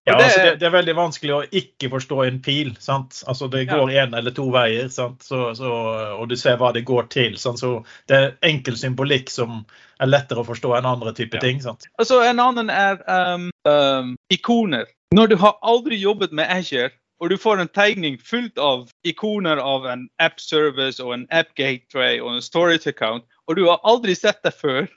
Ja, 0.09 0.17
det, 0.17 0.25
altså 0.25 0.41
det, 0.41 0.53
det, 0.61 0.67
er 0.67 0.73
veldig 0.73 0.95
vanskelig 0.97 1.33
å 1.37 1.41
ikke 1.61 1.91
forstå 1.93 2.23
en 2.25 2.39
pil. 2.43 2.71
sant? 2.81 3.21
Altså 3.29 3.51
Det 3.53 3.67
går 3.69 3.91
én 3.93 4.15
ja. 4.15 4.19
eller 4.19 4.33
to 4.35 4.47
veier, 4.55 4.89
sant? 4.93 5.21
Så, 5.23 5.51
så, 5.59 5.73
og 6.17 6.31
du 6.31 6.37
ser 6.41 6.57
hva 6.61 6.73
det 6.73 6.87
går 6.89 7.11
til. 7.13 7.37
Sant? 7.39 7.61
Så 7.61 7.83
Det 8.09 8.17
er 8.17 8.33
enkel 8.49 8.79
symbolikk 8.81 9.31
som 9.31 9.61
er 10.01 10.09
lettere 10.09 10.41
å 10.41 10.49
forstå 10.49 10.73
enn 10.79 10.89
andre 10.89 11.13
typer 11.17 11.39
ja. 11.39 11.45
ting. 11.45 11.61
sant? 11.63 11.85
Altså 12.01 12.23
En 12.25 12.41
annen 12.41 12.73
er 12.73 13.03
um, 13.05 13.51
um, 13.69 14.17
ikoner. 14.33 14.89
Når 15.15 15.35
du 15.35 15.37
har 15.43 15.59
aldri 15.67 16.01
jobbet 16.01 16.33
med 16.33 16.49
Azure, 16.49 16.95
og 17.21 17.31
du 17.31 17.37
får 17.37 17.61
en 17.61 17.69
tegning 17.69 18.17
fullt 18.25 18.59
av 18.59 18.89
ikoner 19.05 19.61
av 19.61 19.85
en 19.87 20.07
app 20.25 20.41
service 20.41 21.03
og 21.03 21.13
en 21.13 21.27
app 21.31 21.53
gateway 21.59 22.21
og 22.21 22.39
en 22.39 22.43
storage 22.43 22.89
account, 22.89 23.27
og 23.47 23.59
du 23.61 23.67
har 23.69 23.83
aldri 23.85 24.15
sett 24.17 24.41
det 24.47 24.55
før, 24.57 24.89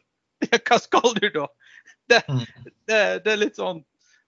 hva 0.47 0.79
skal 0.79 1.17
du 1.19 1.27
da? 1.33 1.49
Det, 2.11 2.23
mm. 2.27 2.45
det, 2.89 3.01
det 3.25 3.31
er 3.31 3.41
litt 3.45 3.59
sånn 3.59 3.83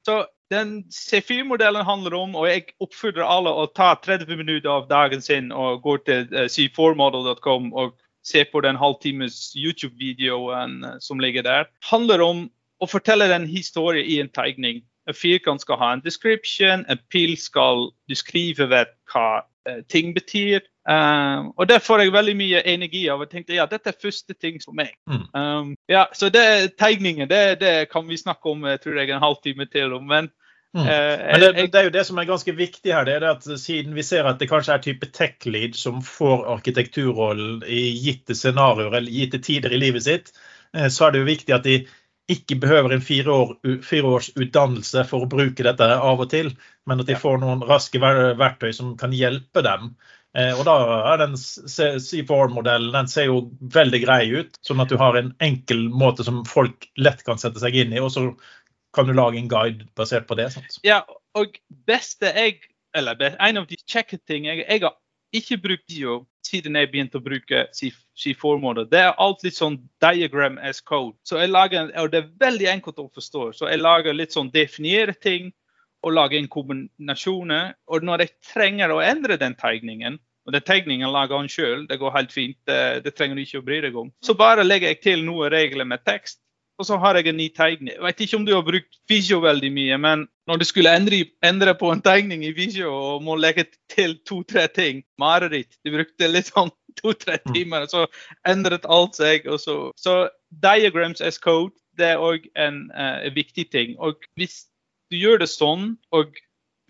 så 0.06 0.26
den 0.54 0.84
C4-modellen 0.94 1.86
handler 1.86 2.14
om, 2.14 2.36
og 2.38 2.48
jeg 2.48 2.68
oppfordrer 2.84 3.26
alle 3.26 3.50
å 3.50 3.66
ta 3.74 3.96
30 3.98 4.38
minutter 4.38 4.70
av 4.70 4.90
dagen 4.90 5.24
sin 5.26 5.50
og 5.50 5.82
gå 5.86 5.98
til 6.06 6.28
uh, 6.36 6.46
c4model.com 6.52 7.72
og 7.74 7.96
se 8.26 8.44
på 8.52 8.62
den 8.66 8.78
halvtimes 8.78 9.56
YouTube-videoen 9.58 10.78
uh, 10.86 11.00
som 11.02 11.22
ligger 11.22 11.46
der. 11.46 11.66
handler 11.90 12.22
om 12.22 12.46
å 12.84 12.90
fortelle 12.90 13.32
en 13.34 13.48
historie 13.50 14.06
i 14.06 14.20
en 14.22 14.30
tegning. 14.30 14.84
En 15.10 15.18
firkant 15.18 15.62
skal 15.62 15.82
ha 15.82 15.92
en 15.94 16.06
description, 16.06 16.86
en 16.90 17.02
pil 17.10 17.34
skal 17.38 17.90
du 18.10 18.16
skrive 18.18 18.70
ved 18.70 18.94
hva 19.14 19.42
ting 19.90 20.14
betyr. 20.16 20.64
Um, 20.90 21.50
og 21.58 21.66
det 21.70 21.80
får 21.82 22.04
jeg 22.04 22.14
veldig 22.14 22.36
mye 22.38 22.62
energi 22.70 23.08
av. 23.10 23.24
Jeg 23.26 23.32
tenkte 23.32 23.58
ja, 23.58 23.66
dette 23.70 23.90
er 23.90 24.02
første 24.02 24.36
ting 24.38 24.60
for 24.62 24.78
meg. 24.78 24.94
Mm. 25.10 25.24
Um, 25.34 25.76
ja, 25.90 26.06
Så 26.14 26.30
det 26.30 26.76
tegningen 26.78 27.30
det, 27.30 27.60
det, 27.62 27.76
kan 27.90 28.06
vi 28.08 28.20
snakke 28.22 28.52
om 28.52 28.68
jeg 28.70 28.84
tror 28.84 29.00
jeg, 29.00 29.10
en 29.10 29.24
halvtime 29.24 29.66
til 29.72 29.96
om. 29.98 30.06
Men, 30.06 30.30
mm. 30.78 30.86
men 30.86 31.42
det, 31.42 31.52
det, 31.74 31.80
er 31.80 31.90
jo 31.90 31.96
det 31.98 32.06
som 32.06 32.22
er 32.22 32.30
ganske 32.30 32.56
viktig 32.56 32.94
her. 32.94 33.06
det 33.06 33.18
er 33.18 33.30
at 33.32 33.50
Siden 33.60 33.96
vi 33.96 34.06
ser 34.06 34.30
at 34.30 34.40
det 34.40 34.50
kanskje 34.52 34.78
er 34.78 34.86
type 34.86 35.10
tech 35.16 35.50
lead 35.50 35.74
som 35.80 36.04
får 36.06 36.46
arkitekturrollen 36.60 37.64
i 37.66 37.88
gitte 38.06 38.38
scenarioer 38.38 38.94
eller 39.02 39.12
gitte 39.12 39.42
tider 39.42 39.74
i 39.74 39.82
livet 39.82 40.06
sitt, 40.06 40.34
så 40.92 41.06
er 41.06 41.14
det 41.14 41.22
jo 41.22 41.32
viktig 41.32 41.54
at 41.56 41.64
de 41.64 41.86
ikke 42.32 42.58
behøver 42.62 42.96
en 42.96 43.04
fire, 43.06 43.32
år, 43.32 43.54
fire, 43.86 44.10
års 44.18 44.32
utdannelse 44.34 45.04
for 45.10 45.26
å 45.26 45.30
bruke 45.30 45.66
dette 45.66 45.86
av 45.94 46.24
og 46.24 46.30
til, 46.32 46.52
men 46.90 47.02
at 47.02 47.10
de 47.10 47.18
får 47.20 47.38
noen 47.42 47.62
raske 47.70 48.02
verktøy 48.02 48.72
som 48.74 48.96
kan 48.98 49.14
hjelpe 49.14 49.62
dem. 49.66 49.92
Eh, 50.36 50.52
og 50.58 50.66
da 50.68 50.76
er 51.14 51.22
den 51.22 51.38
C4-modellen 51.38 52.92
den 52.96 53.08
ser 53.12 53.30
jo 53.30 53.38
veldig 53.76 54.02
grei 54.04 54.24
ut, 54.34 54.58
sånn 54.66 54.82
at 54.84 54.92
du 54.92 54.98
har 55.00 55.16
en 55.20 55.32
enkel 55.46 55.86
måte 55.94 56.26
som 56.28 56.42
folk 56.50 56.90
lett 57.00 57.24
kan 57.28 57.40
sette 57.42 57.62
seg 57.62 57.78
inn 57.86 57.96
i. 57.96 58.02
Og 58.04 58.12
så 58.16 58.28
kan 58.96 59.08
du 59.08 59.16
lage 59.16 59.40
en 59.40 59.52
guide 59.52 59.88
basert 59.96 60.28
på 60.28 60.38
det. 60.40 60.50
Sant? 60.56 60.80
Ja, 60.88 61.04
og 61.38 61.56
beste 61.88 62.34
jeg, 62.34 62.60
eller 62.96 63.22
en 63.38 63.62
av 63.62 63.70
de 63.70 63.80
kjekke 63.86 64.20
tingene 64.24 64.58
jeg, 64.58 64.68
jeg, 64.68 64.84
har 64.88 64.98
ikke 65.40 65.60
bruk 65.62 65.84
Dio 65.90 66.24
siden 66.46 66.78
jeg 66.78 66.92
begynte 66.92 67.20
å 67.20 67.26
bruke 67.26 67.66
C4-modell. 67.74 68.88
Det 68.92 69.02
er 69.02 69.20
alt 69.22 69.44
litt 69.46 69.58
sånn 69.58 69.80
diagram 70.04 70.60
as 70.62 70.82
code. 70.82 71.16
Så 71.26 71.40
jeg 71.42 71.52
lager, 71.52 71.90
og 72.02 72.12
Det 72.14 72.22
er 72.22 72.32
veldig 72.42 72.70
enkelt 72.78 73.02
å 73.02 73.10
forstå. 73.14 73.52
Så 73.58 73.70
jeg 73.72 73.82
lager 73.82 74.14
litt 74.14 74.36
sånn 74.36 74.52
definere 74.54 75.16
ting 75.18 75.52
og 76.06 76.14
lager 76.14 76.38
en 76.38 76.52
kombinasjon. 76.52 77.54
Og 77.90 78.06
når 78.06 78.26
jeg 78.26 78.36
trenger 78.54 78.94
å 78.94 79.02
endre 79.02 79.40
den 79.42 79.58
tegningen, 79.58 80.20
og 80.46 80.54
den 80.54 80.62
tegningen 80.62 81.10
lager 81.10 81.42
han 81.42 81.50
sjøl, 81.50 81.88
det 81.90 81.98
går 81.98 82.14
helt 82.14 82.34
fint, 82.34 82.58
det, 82.70 83.02
det, 83.06 83.16
trenger 83.18 83.38
du 83.38 83.42
ikke 83.42 83.64
å 83.64 83.66
bry 83.66 83.80
deg 83.82 83.96
om, 83.98 84.12
så 84.22 84.36
bare 84.38 84.66
legger 84.66 84.94
jeg 84.94 85.02
til 85.02 85.26
noen 85.26 85.50
regler 85.50 85.90
med 85.90 86.06
tekst. 86.06 86.44
Og 86.76 86.88
så 86.90 86.98
har 87.00 87.16
jeg 87.16 87.30
en 87.32 87.38
ny 87.40 87.48
tegning. 87.56 87.94
Jeg 87.94 88.04
vet 88.04 88.22
ikke 88.26 88.38
om 88.38 88.46
du 88.48 88.52
har 88.52 88.64
brukt 88.68 88.98
Visio 89.08 89.40
veldig 89.44 89.70
mye, 89.72 89.98
men 90.02 90.26
når 90.50 90.60
du 90.60 90.66
skulle 90.68 90.92
endre, 90.92 91.22
endre 91.46 91.74
på 91.80 91.92
en 91.92 92.02
tegning 92.04 92.44
i 92.44 92.52
Visio 92.56 92.92
og 92.92 93.24
må 93.24 93.38
legge 93.40 93.68
til 93.92 94.18
to-tre 94.28 94.68
ting 94.68 95.04
Mareritt. 95.22 95.78
Du 95.86 95.94
brukte 95.96 96.30
litt 96.30 96.52
sånn 96.52 96.74
to-tre 97.00 97.40
mm. 97.40 97.54
timer, 97.56 97.88
og 97.88 97.94
så 97.94 98.06
endret 98.52 98.88
alt 98.92 99.16
seg. 99.16 99.48
og 99.48 99.62
Så, 99.64 99.78
så 99.96 100.26
diagrams 100.64 101.24
as 101.24 101.40
code 101.40 101.74
det 101.96 102.12
er 102.12 102.22
òg 102.22 102.50
en 102.60 102.90
uh, 102.92 103.24
viktig 103.32 103.70
ting. 103.72 103.96
Og 104.04 104.20
hvis 104.36 104.66
du 105.12 105.18
gjør 105.20 105.40
det 105.42 105.50
sånn 105.52 105.94
og 106.16 106.36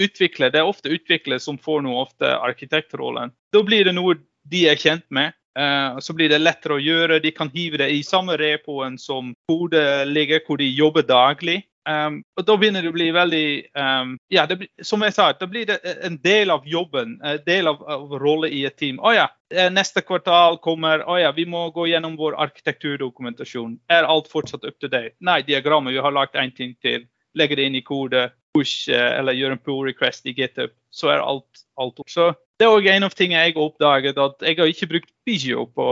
utvikler, 0.01 0.51
det 0.51 0.63
er 0.63 0.69
ofte 0.69 0.91
utviklere 0.91 1.39
som 1.39 1.61
får 1.61 1.85
noe 1.85 2.01
ofte 2.07 2.31
arkitektrollen. 2.41 3.33
Da 3.53 3.61
blir 3.63 3.85
det 3.85 3.95
noe 3.95 4.17
de 4.49 4.65
er 4.69 4.79
kjent 4.81 5.05
med. 5.13 5.35
Uh, 5.55 5.99
så 6.03 6.15
blir 6.15 6.31
det 6.31 6.41
lettere 6.41 6.77
å 6.77 6.83
gjøre. 6.83 7.21
De 7.23 7.31
kan 7.31 7.51
hive 7.53 7.79
det 7.81 7.91
i 7.93 8.03
samme 8.03 8.35
repoen 8.39 8.99
som 8.99 9.33
kode 9.49 9.81
ligger, 10.09 10.43
hvor 10.47 10.59
de 10.59 10.67
jobber 10.67 11.07
daglig. 11.07 11.61
Um, 11.85 12.23
og 12.33 12.45
Da 12.47 12.55
begynner 12.57 12.81
det 12.81 12.89
å 12.89 12.95
bli 12.95 13.11
veldig 13.13 13.47
um, 13.77 14.15
ja, 14.33 14.47
det, 14.49 14.71
Som 14.81 15.03
jeg 15.05 15.13
sa, 15.13 15.27
da 15.37 15.45
blir 15.45 15.67
det 15.69 15.75
en 16.07 16.15
del 16.23 16.49
av 16.49 16.65
jobben, 16.65 17.19
en 17.21 17.43
del 17.45 17.69
av, 17.69 17.83
av 17.85 18.15
rollen 18.21 18.49
i 18.49 18.63
et 18.65 18.77
team. 18.81 18.97
Å 18.97 19.11
ja, 19.13 19.27
eh, 19.53 19.69
neste 19.69 20.01
kvartal 20.01 20.57
kommer 20.65 21.05
Å 21.05 21.19
ja, 21.21 21.29
vi 21.35 21.45
må 21.45 21.67
gå 21.75 21.85
gjennom 21.91 22.17
vår 22.17 22.39
arkitekturdokumentasjon. 22.47 23.77
Er 23.93 24.09
alt 24.09 24.31
fortsatt 24.31 24.65
up 24.65 24.79
to 24.81 24.89
date? 24.89 25.13
Nei, 25.21 25.43
diagrammet. 25.45 25.93
Vi 25.93 26.01
har 26.01 26.15
lagt 26.15 26.39
én 26.41 26.55
ting 26.57 26.73
til 26.81 27.05
legge 27.35 27.59
det 27.59 27.67
inn 27.67 27.77
i 27.77 27.83
kode, 27.85 28.29
push 28.55 28.89
eh, 28.89 29.19
eller 29.19 29.37
gjøre 29.37 29.57
en 29.57 29.63
pull 29.63 29.83
request 29.85 30.25
i 30.25 30.33
GitHub, 30.35 30.73
så 30.89 31.11
er 31.13 31.23
alt, 31.23 31.65
alt 31.77 31.99
opp. 32.01 32.09
Så 32.09 32.31
det 32.59 32.65
er 32.65 32.71
òg 32.71 32.87
en 32.87 33.07
av 33.07 33.15
tingene 33.15 33.43
jeg 33.43 33.55
har 33.57 33.65
oppdaget, 33.65 34.19
at 34.21 34.45
jeg 34.47 34.57
har 34.59 34.71
ikke 34.71 34.91
brukt 34.93 35.11
Vigio 35.27 35.65
på, 35.75 35.87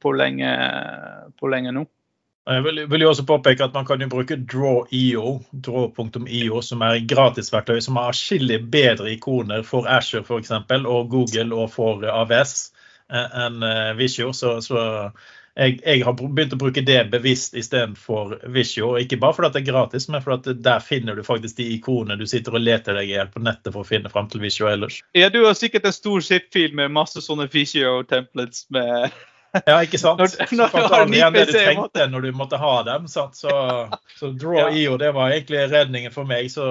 på, 0.00 0.12
lenge, 0.16 0.48
på 1.40 1.50
lenge 1.52 1.74
nå. 1.76 1.84
Jeg 2.46 2.62
vil, 2.62 2.84
vil 2.86 3.02
jo 3.02 3.08
også 3.10 3.24
påpeke 3.26 3.64
at 3.64 3.74
Man 3.74 3.86
kan 3.88 4.00
jo 4.00 4.06
bruke 4.08 4.36
Draw.io, 4.38 5.30
draw.io, 5.66 6.60
som 6.62 6.84
er 6.86 7.00
gratisverktøy 7.10 7.80
som 7.82 7.98
har 7.98 8.12
atskillig 8.12 8.60
bedre 8.70 9.10
ikoner 9.16 9.64
for 9.66 9.88
Asher 9.90 10.22
f.eks. 10.22 10.52
og 10.78 11.10
Google 11.10 11.48
og 11.56 11.72
for 11.74 12.06
AVS 12.06 12.54
eh, 13.10 13.40
enn 13.46 13.66
eh, 13.66 13.90
Visio. 13.98 14.30
Så, 14.30 14.60
så 14.62 14.78
jeg, 15.56 15.78
jeg, 15.80 16.02
har 16.04 16.16
begynt 16.18 16.52
å 16.52 16.58
bruke 16.60 16.82
det 16.84 16.98
bevisst 17.12 17.54
istedenfor 17.56 18.34
Visio. 18.52 18.92
Ikke 19.00 19.16
bare 19.20 19.38
fordi 19.38 19.54
det 19.54 19.62
er 19.62 19.70
gratis, 19.70 20.08
men 20.12 20.24
fordi 20.24 20.56
der 20.64 20.82
finner 20.84 21.16
du 21.16 21.24
faktisk 21.24 21.56
de 21.60 21.70
ikonene 21.78 22.18
du 22.20 22.26
sitter 22.28 22.58
og 22.58 22.64
leter 22.64 22.98
deg 22.98 23.08
i 23.08 23.14
hjel 23.14 23.30
på 23.32 23.40
nettet 23.44 23.72
for 23.72 23.84
å 23.84 23.88
finne 23.88 24.12
fram 24.12 24.28
til 24.32 24.44
Visio 24.44 24.68
ellers. 24.68 25.00
Ja, 25.16 25.30
du 25.32 25.42
har 25.46 25.56
sikkert 25.56 25.88
en 25.88 25.96
stor 25.96 26.24
zip-fil 26.24 26.76
med 26.76 26.92
masse 26.92 27.24
sånne 27.24 27.48
Visio-templates 27.52 28.66
med 28.74 29.08
ja, 29.64 29.78
ikke 29.80 29.98
sant? 30.00 30.20
Når, 30.20 30.50
når 30.58 30.74
aldri 30.82 31.16
igjen 31.16 31.36
det 31.36 31.44
du 31.48 31.54
trengte 31.54 32.06
når 32.12 32.26
du 32.26 32.36
måtte 32.36 32.58
ha 32.60 32.74
dem. 32.84 33.06
Sant? 33.08 33.38
Så, 33.38 33.52
så 34.18 34.30
Draw.io 34.36 34.98
det 35.00 35.12
var 35.16 35.32
egentlig 35.32 35.62
redningen 35.72 36.12
for 36.12 36.28
meg, 36.28 36.50
så 36.52 36.66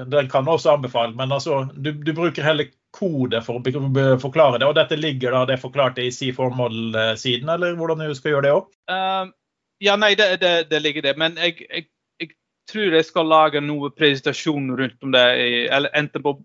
den 0.00 0.28
kan 0.32 0.48
også 0.50 0.74
anbefale. 0.74 1.14
Men 1.16 1.32
altså, 1.32 1.62
du, 1.72 1.94
du 1.94 2.12
bruker 2.16 2.44
heller 2.44 2.68
kode 2.96 3.40
for 3.46 3.60
å 3.60 4.18
forklare 4.20 4.58
det, 4.58 4.66
og 4.66 4.76
dette 4.78 4.98
ligger 4.98 5.34
da 5.34 5.44
det 5.52 5.60
forklarte 5.62 6.02
i 6.04 6.10
C4 6.14 6.50
Model-siden, 6.56 7.48
eller 7.52 7.78
hvordan 7.78 8.02
du 8.02 8.14
skal 8.18 8.34
gjøre 8.34 8.46
det 8.48 8.54
òg? 8.56 8.68
Uh, 8.90 9.22
um, 9.22 9.32
ja, 9.80 9.96
nei, 9.96 10.12
det, 10.18 10.28
det, 10.42 10.54
det, 10.70 10.82
ligger 10.84 11.06
det. 11.06 11.16
Men 11.20 11.38
jeg, 11.40 11.56
jeg, 11.64 11.86
jeg, 12.20 12.32
tror 12.70 12.96
jeg 12.98 13.06
skal 13.08 13.30
lage 13.30 13.62
noe 13.64 13.92
presentasjon 13.96 14.74
rundt 14.78 15.06
om 15.06 15.14
det, 15.14 15.24
eller 15.72 15.94
enten 15.96 16.24
på 16.26 16.36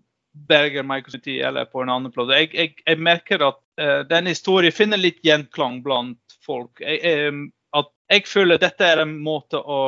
Berger 0.48 0.84
Microsoft 0.86 1.28
eller 1.28 1.68
på 1.70 1.82
en 1.82 1.92
annen 1.92 2.12
plass. 2.12 2.32
Jeg, 2.36 2.74
jeg, 2.86 2.98
merker 3.00 3.44
at 3.46 3.60
uh, 3.80 4.00
denne 4.08 4.32
historien 4.34 4.74
finner 4.74 5.00
litt 5.00 5.22
gjenklang 5.24 5.82
blant 5.84 6.38
folk. 6.46 6.80
Jeg, 6.80 7.28
um, 7.28 7.46
at 7.76 7.90
jeg 8.12 8.28
føler 8.30 8.60
dette 8.62 8.86
er 8.86 9.02
en 9.02 9.16
måte 9.24 9.60
å 9.60 9.80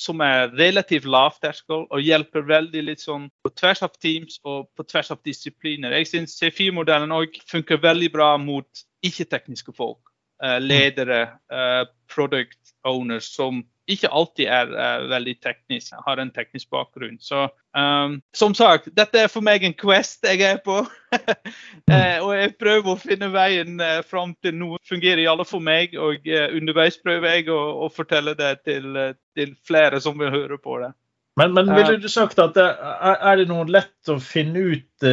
som 0.00 0.22
er 0.24 0.50
relativt 0.56 1.08
lavterskel 1.08 1.84
og 1.84 2.04
hjelper 2.04 2.46
veldig 2.48 2.84
litt 2.88 3.02
sånn 3.04 3.28
på 3.44 3.52
tvers 3.52 3.82
av 3.84 3.96
teams 4.00 4.38
og 4.48 4.70
på 4.76 4.86
tvers 4.88 5.12
av 5.14 5.20
disipliner. 5.26 5.94
Jeg 5.98 6.08
syns 6.08 6.38
C4-modellen 6.40 7.12
òg 7.12 7.36
funker 7.50 7.82
veldig 7.82 8.10
bra 8.14 8.30
mot 8.40 8.86
ikke-tekniske 9.06 9.74
folk. 9.76 10.00
Uh, 10.40 10.56
ledere, 10.56 11.22
uh, 11.52 11.84
product 12.08 12.72
owners 12.88 13.26
som 13.28 13.60
ikke 13.90 14.10
alltid 14.14 14.48
er 14.50 14.70
uh, 14.70 15.08
veldig 15.10 15.34
teknisk, 15.42 15.94
har 16.06 16.20
en 16.22 16.30
teknisk 16.34 16.70
bakgrunn. 16.72 17.18
Så 17.22 17.46
um, 17.76 18.18
som 18.36 18.54
sagt, 18.54 18.90
dette 18.96 19.24
er 19.24 19.30
for 19.32 19.44
meg 19.44 19.64
en 19.66 19.76
quest 19.76 20.26
jeg 20.26 20.42
er 20.46 20.60
på. 20.64 20.78
uh, 20.84 22.18
og 22.24 22.32
jeg 22.36 22.54
prøver 22.60 22.92
å 22.92 23.00
finne 23.00 23.30
veien 23.34 23.80
uh, 23.82 24.00
fram 24.06 24.34
til 24.44 24.56
noe 24.60 24.80
fungerer 24.88 25.24
i 25.24 25.28
alle 25.30 25.46
for 25.48 25.62
meg. 25.64 25.96
Og 25.98 26.26
uh, 26.30 26.48
underveis 26.56 27.00
prøver 27.02 27.36
jeg 27.36 27.50
å, 27.52 27.60
å 27.86 27.90
fortelle 27.92 28.36
det 28.38 28.56
til, 28.68 28.90
til, 29.38 29.54
flere 29.66 30.02
som 30.02 30.18
vil 30.20 30.32
høre 30.34 30.60
på 30.60 30.80
det. 30.84 30.94
Men, 31.38 31.54
men 31.56 31.70
ville 31.72 31.96
du 32.02 32.08
sagt 32.10 32.40
at 32.42 32.56
det, 32.56 32.66
er 32.66 33.38
det 33.38 33.46
noe 33.48 33.64
lett 33.70 34.10
å 34.10 34.18
finne 34.20 34.60
ut 34.74 35.06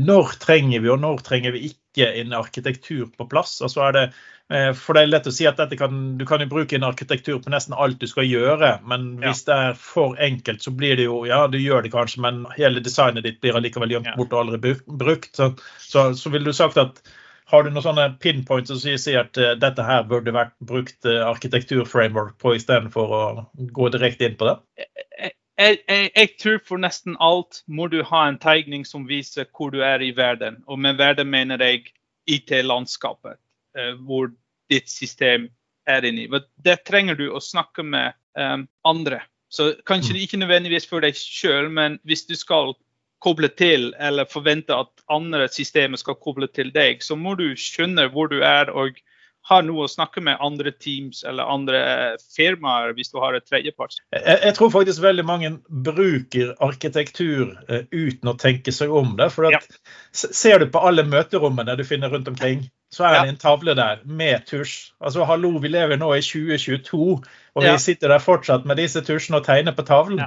når 0.00 0.30
trenger 0.40 0.80
vi 0.80 0.88
og 0.94 1.02
når 1.02 1.24
trenger 1.26 1.52
vi 1.52 1.66
ikke 1.68 1.83
en 2.02 2.32
arkitektur 2.34 3.06
på 3.14 3.28
plass? 3.30 3.60
Altså 3.62 3.86
det 3.94 4.08
Eh, 4.52 4.72
for 4.76 4.92
det 4.92 5.04
er 5.04 5.08
lett 5.08 5.26
å 5.28 5.32
si 5.32 5.46
at 5.48 5.60
kan, 5.80 6.00
du 6.18 6.24
kan 6.28 6.42
jo 6.44 6.50
bruke 6.50 6.76
en 6.76 6.84
arkitektur 6.84 7.38
på 7.40 7.52
nesten 7.52 7.76
alt 7.80 7.96
du 8.00 8.06
skal 8.10 8.26
gjøre, 8.28 8.74
men 8.84 9.14
hvis 9.22 9.44
ja. 9.46 9.48
det 9.48 9.58
er 9.68 9.78
for 9.80 10.18
enkelt, 10.20 10.60
så 10.62 10.72
blir 10.74 10.98
det 11.00 11.06
jo 11.06 11.22
Ja, 11.24 11.46
du 11.48 11.56
gjør 11.56 11.84
det 11.84 11.94
kanskje, 11.94 12.20
men 12.26 12.44
hele 12.58 12.82
designet 12.84 13.24
ditt 13.24 13.40
blir 13.40 13.56
allikevel 13.56 13.94
gjemt 13.96 14.12
bort 14.18 14.34
og 14.36 14.42
aldri 14.44 14.74
brukt. 14.84 15.32
Så, 15.36 15.54
så, 15.80 16.10
så 16.18 16.32
ville 16.32 16.52
du 16.52 16.56
sagt 16.56 16.80
at 16.80 17.00
har 17.52 17.64
du 17.64 17.70
noen 17.70 17.84
sånne 17.84 18.04
pinpoints 18.20 18.72
som 18.72 18.80
sier 18.80 19.24
at 19.24 19.40
uh, 19.40 19.52
dette 19.60 19.84
her 19.84 20.04
burde 20.08 20.32
vært 20.32 20.54
brukt 20.64 21.08
uh, 21.08 21.24
arkitekturframework 21.28 22.36
på 22.40 22.54
istedenfor 22.58 23.16
å 23.16 23.24
gå 23.52 23.90
direkte 23.96 24.28
inn 24.28 24.36
på 24.40 24.48
det? 24.48 24.56
Jeg, 25.58 25.78
jeg, 25.88 26.10
jeg, 26.16 26.30
tror 26.42 26.62
for 26.66 26.82
nesten 26.82 27.16
alt 27.22 27.60
må 27.66 27.86
du 27.86 28.00
ha 28.02 28.24
en 28.28 28.40
tegning 28.42 28.82
som 28.86 29.06
viser 29.06 29.46
hvor 29.54 29.70
du 29.70 29.84
er 29.86 30.02
i 30.02 30.10
verden. 30.16 30.62
Og 30.66 30.80
med 30.82 30.98
verden 30.98 31.30
mener 31.30 31.62
jeg 31.62 31.92
IT-landskapet, 32.26 33.38
eh, 33.78 33.92
hvor 34.02 34.32
ditt 34.72 34.90
system 34.90 35.48
er 35.86 36.06
inni. 36.08 36.26
Det 36.64 36.80
trenger 36.88 37.18
du 37.18 37.28
å 37.30 37.42
snakke 37.42 37.84
med 37.86 38.16
um, 38.34 38.66
andre. 38.88 39.20
Så 39.52 39.74
kanskje 39.86 40.16
mm. 40.16 40.20
ikke 40.24 40.40
nødvendigvis 40.40 40.88
for 40.90 41.04
deg 41.04 41.18
sjøl, 41.18 41.68
men 41.70 42.00
hvis 42.08 42.24
du 42.26 42.34
skal 42.34 42.74
koble 43.24 43.48
til, 43.56 43.92
eller 44.02 44.28
forvente 44.28 44.74
at 44.76 45.04
andre 45.12 45.46
systemer 45.52 46.00
skal 46.00 46.18
koble 46.20 46.48
til 46.50 46.72
deg, 46.74 47.04
så 47.04 47.16
må 47.16 47.36
du 47.38 47.52
skjønne 47.60 48.08
hvor 48.12 48.32
du 48.32 48.40
er 48.44 48.72
og 48.72 48.98
har 49.44 49.64
noe 49.66 49.84
å 49.84 49.90
snakke 49.90 50.22
med 50.24 50.40
andre 50.40 50.72
teams 50.72 51.20
eller 51.28 51.48
andre 51.52 51.80
firmaer 52.36 52.94
hvis 52.96 53.12
du 53.12 53.18
har 53.20 53.36
et 53.36 53.44
tredjeparts. 53.44 54.00
Jeg, 54.14 54.38
jeg, 54.40 54.54
tror 54.56 54.72
faktisk 54.72 55.02
veldig 55.04 55.24
mange 55.28 55.50
bruker 55.68 56.54
arkitektur 56.64 57.52
uh, 57.68 57.82
uten 57.92 58.32
å 58.32 58.36
tenke 58.40 58.72
seg 58.72 58.92
om 58.92 59.12
det. 59.20 59.28
for 59.34 59.50
at, 59.50 59.68
ja. 59.68 59.92
Ser 60.14 60.64
du 60.64 60.70
på 60.72 60.80
alle 60.80 61.04
møterommene 61.08 61.76
du 61.76 61.84
finner 61.84 62.12
rundt 62.14 62.30
omkring, 62.32 62.64
så 62.94 63.08
er 63.08 63.18
det 63.20 63.34
en 63.34 63.42
tavle 63.42 63.74
der 63.76 64.00
med 64.06 64.46
tusj. 64.48 64.94
Altså, 65.02 65.26
hallo, 65.28 65.52
vi 65.60 65.72
lever 65.72 66.00
nå 66.00 66.12
i 66.14 66.22
2022, 66.24 67.06
og 67.54 67.64
vi 67.66 67.76
sitter 67.82 68.14
der 68.14 68.22
fortsatt 68.22 68.64
med 68.68 68.78
disse 68.80 69.02
tusjene 69.04 69.42
og 69.42 69.48
tegner 69.48 69.76
på 69.76 69.84
tavlen. 69.88 70.24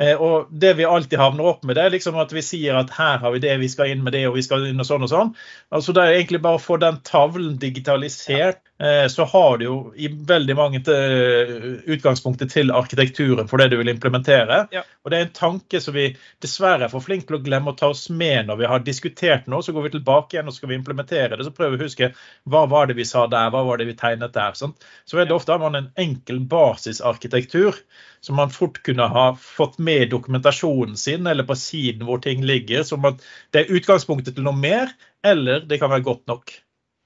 Eh, 0.00 0.16
og 0.16 0.48
det 0.50 0.72
vi 0.78 0.88
alltid 0.88 1.18
havner 1.20 1.50
opp 1.52 1.64
med, 1.66 1.76
det 1.76 1.84
er 1.84 1.92
liksom 1.92 2.16
at 2.20 2.32
vi 2.32 2.40
sier 2.44 2.78
at 2.80 2.92
her 2.96 3.20
har 3.20 3.34
vi 3.34 3.42
det, 3.42 3.52
vi 3.60 3.68
skal 3.68 3.92
inn 3.92 4.04
med 4.04 4.14
det, 4.16 4.24
og 4.30 4.38
vi 4.38 4.44
skal 4.46 4.64
inn 4.70 4.80
og 4.80 4.88
sånn 4.88 5.04
og 5.04 5.12
sånn. 5.12 5.32
Altså 5.76 5.92
Det 5.92 6.04
er 6.06 6.16
egentlig 6.16 6.40
bare 6.44 6.56
å 6.56 6.62
få 6.62 6.78
den 6.80 7.00
tavlen 7.04 7.58
digitalisert, 7.60 8.62
eh, 8.80 9.04
så 9.12 9.26
har 9.28 9.58
du 9.60 9.66
jo 9.66 9.76
i 9.96 10.08
veldig 10.08 10.56
mange 10.56 10.80
utgangspunktet 10.80 12.00
utgangspunkter 12.00 12.48
til 12.48 12.70
arkitekturen 12.72 13.48
for 13.48 13.60
det 13.60 13.70
du 13.70 13.76
vil 13.76 13.92
implementere. 13.92 14.62
Ja. 14.72 14.82
Og 15.04 15.12
det 15.12 15.18
er 15.18 15.26
en 15.26 15.36
tanke 15.36 15.80
som 15.84 15.94
vi 15.94 16.06
dessverre 16.42 16.86
er 16.86 16.92
for 16.92 17.04
flinke 17.04 17.28
til 17.28 17.38
å 17.38 17.44
glemme 17.44 17.72
å 17.72 17.76
ta 17.76 17.90
oss 17.92 18.08
med 18.10 18.48
når 18.48 18.60
vi 18.62 18.70
har 18.72 18.84
diskutert 18.84 19.48
noe. 19.50 19.62
Så 19.62 19.74
går 19.76 19.88
vi 19.88 19.94
tilbake 19.98 20.36
igjen 20.36 20.48
og 20.48 20.56
skal 20.56 20.72
vi 20.72 20.78
implementere 20.80 21.36
det. 21.36 21.44
Så 21.44 21.54
prøver 21.56 21.76
vi 21.76 21.84
å 21.84 21.90
huske 21.90 22.12
hva 22.48 22.64
var 22.70 22.88
det 22.88 22.96
vi 22.96 23.08
sa 23.08 23.26
der, 23.30 23.50
hva 23.52 23.64
var 23.66 23.80
det 23.80 23.90
vi 23.90 23.98
tegnet 23.98 24.32
der. 24.32 24.56
Sånn. 24.56 24.72
Så 25.04 25.20
det 25.20 25.34
ofte 25.34 25.52
har 25.52 25.62
man 25.62 25.76
en 25.76 25.92
enkel 26.00 26.40
basisarkitektur 26.50 27.76
som 28.20 28.36
man 28.36 28.50
fort 28.50 28.82
kunne 28.82 29.06
ha 29.08 29.26
fått 29.36 29.78
med 29.78 30.02
i 30.02 30.08
dokumentasjonen 30.12 30.96
sin 30.96 31.26
eller 31.26 31.44
på 31.48 31.56
siden 31.56 32.04
hvor 32.08 32.20
ting 32.20 32.44
ligger. 32.44 32.82
Som 32.82 33.04
at 33.08 33.22
det 33.52 33.64
er 33.64 33.78
utgangspunktet 33.78 34.36
til 34.36 34.44
noe 34.44 34.56
mer, 34.56 34.92
eller 35.26 35.64
det 35.68 35.80
kan 35.80 35.92
være 35.92 36.06
godt 36.06 36.26
nok. 36.30 36.52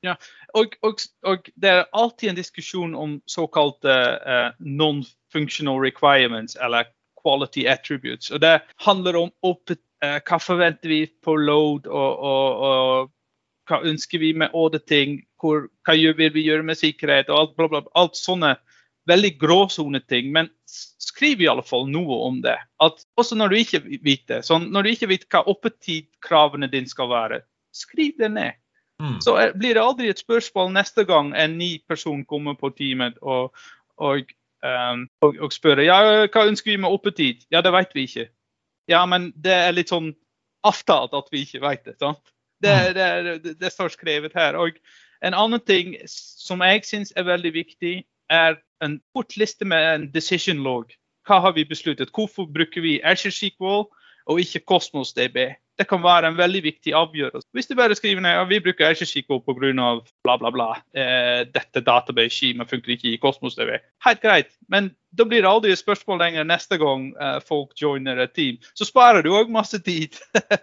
Ja, 0.05 0.19
og, 0.53 0.75
og, 0.85 1.01
og 1.25 1.49
det 1.57 1.71
er 1.71 1.87
alltid 1.97 2.31
en 2.31 2.37
diskusjon 2.37 2.95
om 2.99 3.17
såkalte 3.31 3.95
uh, 4.21 4.51
non-functional 4.61 5.81
requirements, 5.81 6.59
eller 6.61 6.91
quality 7.23 7.65
attributes. 7.67 8.31
Og 8.31 8.43
det 8.45 8.59
handler 8.85 9.17
om 9.17 9.33
opp, 9.43 9.73
uh, 9.73 10.19
hva 10.29 10.41
forventer 10.43 10.93
vi 10.93 11.01
på 11.25 11.39
load, 11.41 11.89
og, 11.89 12.21
og, 12.21 12.67
og 12.69 13.71
hva 13.71 13.81
ønsker 13.89 14.21
vi 14.21 14.35
med 14.37 14.53
auditing, 14.53 15.23
hvor, 15.41 15.71
hva 15.89 15.97
vil 15.97 16.35
vi 16.35 16.45
gjøre 16.51 16.67
med 16.69 16.77
sikkerhet, 16.77 17.33
og 17.33 17.41
alt, 17.41 17.57
bla, 17.57 17.71
bla, 17.73 17.85
alt 17.97 18.21
sånne 18.21 18.57
veldig 19.09 19.33
gråsoneting, 19.41 20.31
men 20.33 20.49
skriv 20.67 21.43
i 21.43 21.49
alle 21.51 21.65
fall 21.67 21.87
noe 21.91 22.21
om 22.27 22.41
det. 22.45 22.57
At 22.83 23.05
også 23.21 23.37
når 23.39 23.53
du 23.53 23.59
ikke 23.61 23.83
vet 24.05 24.25
det, 24.31 24.41
sånn, 24.47 24.71
når 24.73 24.87
du 24.87 24.93
ikke 24.95 25.11
vet 25.13 25.27
hva 25.33 25.45
oppetidkravene 25.53 26.71
dine 26.73 26.91
skal 26.91 27.11
være, 27.13 27.43
skriv 27.75 28.17
det 28.21 28.31
ned. 28.35 28.61
Mm. 29.03 29.19
Så 29.25 29.35
blir 29.59 29.75
det 29.75 29.83
aldri 29.83 30.09
et 30.13 30.23
spørsmål 30.23 30.71
neste 30.77 31.05
gang 31.09 31.33
en 31.37 31.57
ny 31.59 31.77
person 31.89 32.23
kommer 32.31 32.55
på 32.59 32.71
teamet 32.79 33.17
og, 33.23 33.51
og, 33.99 34.31
um, 34.63 35.09
og, 35.25 35.41
og 35.43 35.55
spør 35.55 35.83
ja, 35.83 35.99
hva 36.29 36.45
ønsker 36.47 36.73
vi 36.73 36.81
med 36.81 36.95
oppetid. 36.95 37.43
Ja, 37.51 37.65
det 37.65 37.75
vet 37.75 37.97
vi 37.97 38.07
ikke. 38.09 38.29
Ja, 38.91 39.03
men 39.11 39.33
det 39.37 39.57
er 39.67 39.75
litt 39.75 39.91
sånn 39.93 40.13
avtalt 40.65 41.17
at 41.17 41.29
vi 41.33 41.43
ikke 41.45 41.65
vet 41.65 41.85
det. 41.89 41.99
sant? 42.01 42.23
Det, 42.63 42.73
mm. 42.73 42.95
det, 42.95 43.09
det, 43.45 43.57
det 43.61 43.73
står 43.73 43.93
skrevet 43.97 44.37
her. 44.39 44.57
Og 44.57 44.79
en 45.25 45.37
annen 45.37 45.61
ting 45.61 45.97
som 46.09 46.63
jeg 46.65 46.85
syns 46.87 47.13
er 47.19 47.27
veldig 47.29 47.53
viktig, 47.55 47.97
er 48.33 48.57
en 48.85 49.01
kort 49.17 49.37
liste 49.41 49.67
med 49.69 49.89
en 49.95 50.07
decision 50.15 50.63
log. 50.65 50.93
Hva 51.29 51.41
har 51.41 51.55
vi 51.57 51.65
besluttet? 51.65 52.13
Hvorfor 52.15 52.49
bruker 52.53 52.85
vi 52.85 53.01
Azure 53.05 53.33
SQL 53.33 53.87
og 54.29 54.41
ikke 54.41 54.65
Cosmos 54.69 55.15
DB? 55.17 55.55
Det 55.75 55.89
kan 55.91 56.03
være 56.05 56.29
en 56.31 56.37
veldig 56.39 56.61
viktig 56.63 56.93
avgjørelse. 56.95 57.49
Hvis 57.57 57.67
du 57.67 57.75
bare 57.75 57.97
skriver 57.99 58.23
ned 58.23 58.39
at 58.39 58.49
vi 58.49 58.61
bruker 58.63 58.93
Azure 58.93 59.09
SQL 59.09 59.41
pga. 59.43 59.73
bla, 60.25 60.37
bla, 60.37 60.51
bla. 60.51 60.69
Eh, 60.95 61.43
dette 61.51 61.83
database-skjemaet 61.83 62.71
funker 62.71 62.95
ikke 62.95 63.11
i 63.11 63.19
Cosmos 63.19 63.57
DB. 63.59 63.81
Helt 64.05 64.23
greit, 64.23 64.53
men 64.69 64.93
da 65.13 65.25
blir 65.25 65.43
det 65.43 65.51
aldri 65.51 65.73
et 65.73 65.83
spørsmål 65.83 66.21
lenger 66.21 66.47
neste 66.47 66.79
gang 66.79 67.11
eh, 67.21 67.41
folk 67.49 67.75
joiner 67.81 68.23
et 68.23 68.35
team. 68.35 68.61
Så 68.75 68.87
sparer 68.87 69.23
du 69.23 69.33
òg 69.35 69.51
masse 69.51 69.81
tid. 69.83 70.21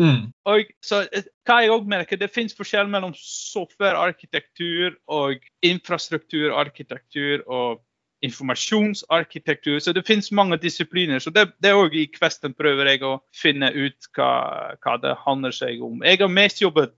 Mm. 0.00 0.30
Og, 0.48 0.70
så, 0.84 1.02
eh, 1.12 1.26
hva 1.44 1.60
jeg 1.60 1.70
også 1.74 1.92
merker, 1.92 2.16
Det 2.16 2.30
finnes 2.32 2.56
forskjell 2.56 2.88
mellom 2.88 3.12
softwarearkitektur 3.16 4.96
og 5.08 5.44
infrastrukturarkitektur 5.62 7.44
og 7.46 7.82
informasjonsarkitektur. 8.22 9.78
Så 9.78 9.92
det 9.92 10.06
finnes 10.06 10.32
mange 10.32 10.56
disipliner. 10.56 11.18
Så 11.18 11.30
det, 11.30 11.52
er 11.64 11.74
også 11.74 11.96
i 11.96 12.08
Kvesten 12.12 12.54
prøver 12.54 12.92
jeg 12.92 13.02
å 13.02 13.20
finne 13.36 13.72
ut 13.72 14.10
hva, 14.16 14.76
hva 14.80 14.96
det 15.00 15.16
handler 15.24 15.54
seg 15.56 15.82
om. 15.82 16.02
Jeg 16.04 16.20
har 16.20 16.32
mest 16.32 16.60
jobbet 16.60 16.92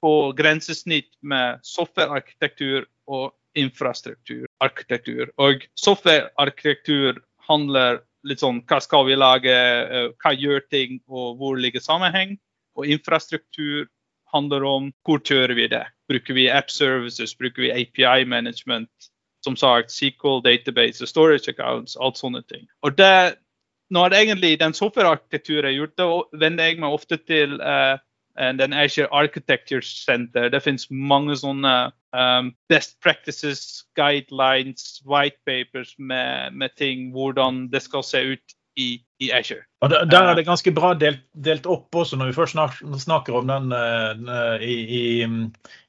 på 0.00 0.32
grensesnitt 0.36 1.10
med 1.22 1.60
softwarearkitektur 1.66 2.86
og 3.10 3.32
infrastrukturarkitektur. 3.58 5.32
Og 5.38 5.66
softwarearkitektur 5.78 7.18
handler 7.48 8.00
litt 8.26 8.42
sånn 8.42 8.60
hva 8.68 8.80
skal 8.82 9.06
vi 9.08 9.16
lage, 9.18 9.52
eh, 9.52 10.10
hva 10.22 10.34
gjør 10.36 10.64
ting, 10.70 11.00
og 11.08 11.40
hvor 11.40 11.58
ligger 11.58 11.82
sammenheng. 11.84 12.36
Og 12.78 12.86
infrastruktur 12.86 13.88
handler 14.32 14.64
om 14.64 14.90
hvor 15.06 15.22
kjører 15.26 15.56
vi 15.58 15.68
det. 15.70 15.84
Bruker 16.10 16.36
vi 16.36 16.48
app 16.50 16.70
services, 16.70 17.34
bruker 17.34 17.66
vi 17.66 17.72
API 17.74 18.24
management, 18.24 18.90
som 19.44 19.56
sagt 19.56 19.90
SQL 19.90 20.42
database, 20.44 21.06
storage 21.06 21.48
accounts, 21.48 21.96
alt 21.96 22.20
sånne 22.20 22.42
ting. 22.48 22.66
Og 22.82 22.96
det, 22.98 23.36
når 23.90 24.14
egentlig 24.14 24.58
den 24.60 24.76
softwarearkitekturen 24.76 25.70
er 25.70 25.78
gjort, 25.78 25.96
da 25.98 26.08
vender 26.44 26.70
jeg 26.70 26.80
meg 26.82 26.94
ofte 26.94 27.18
til 27.26 27.56
uh, 27.60 27.96
den 28.38 28.76
Azure 28.76 29.08
Architecture 29.10 29.82
Center. 29.82 30.48
Det 30.52 30.62
finnes 30.62 30.86
mange 30.90 31.36
sånne 31.40 31.90
um, 32.12 32.52
best 32.68 33.00
practices, 33.00 33.84
guidelines, 33.96 35.00
white 35.06 35.38
papers 35.46 35.94
med, 35.98 36.52
med, 36.52 36.74
ting, 36.76 37.10
hvordan 37.12 37.68
det 37.70 37.82
skal 37.82 38.04
se 38.04 38.22
ut 38.34 38.56
i, 38.76 39.00
i 39.20 39.30
Azure. 39.32 39.64
Og 39.80 39.90
Der 39.90 40.22
er 40.22 40.34
det 40.34 40.46
ganske 40.46 40.72
bra 40.72 40.94
delt, 40.94 41.24
delt 41.34 41.66
opp 41.66 41.94
også, 41.96 42.16
når 42.16 42.30
vi 42.30 42.38
først 42.38 42.56
snakker 43.02 43.40
om 43.40 43.50
den 43.50 43.72
uh, 43.74 44.62
i, 44.62 44.76
i, 44.84 45.02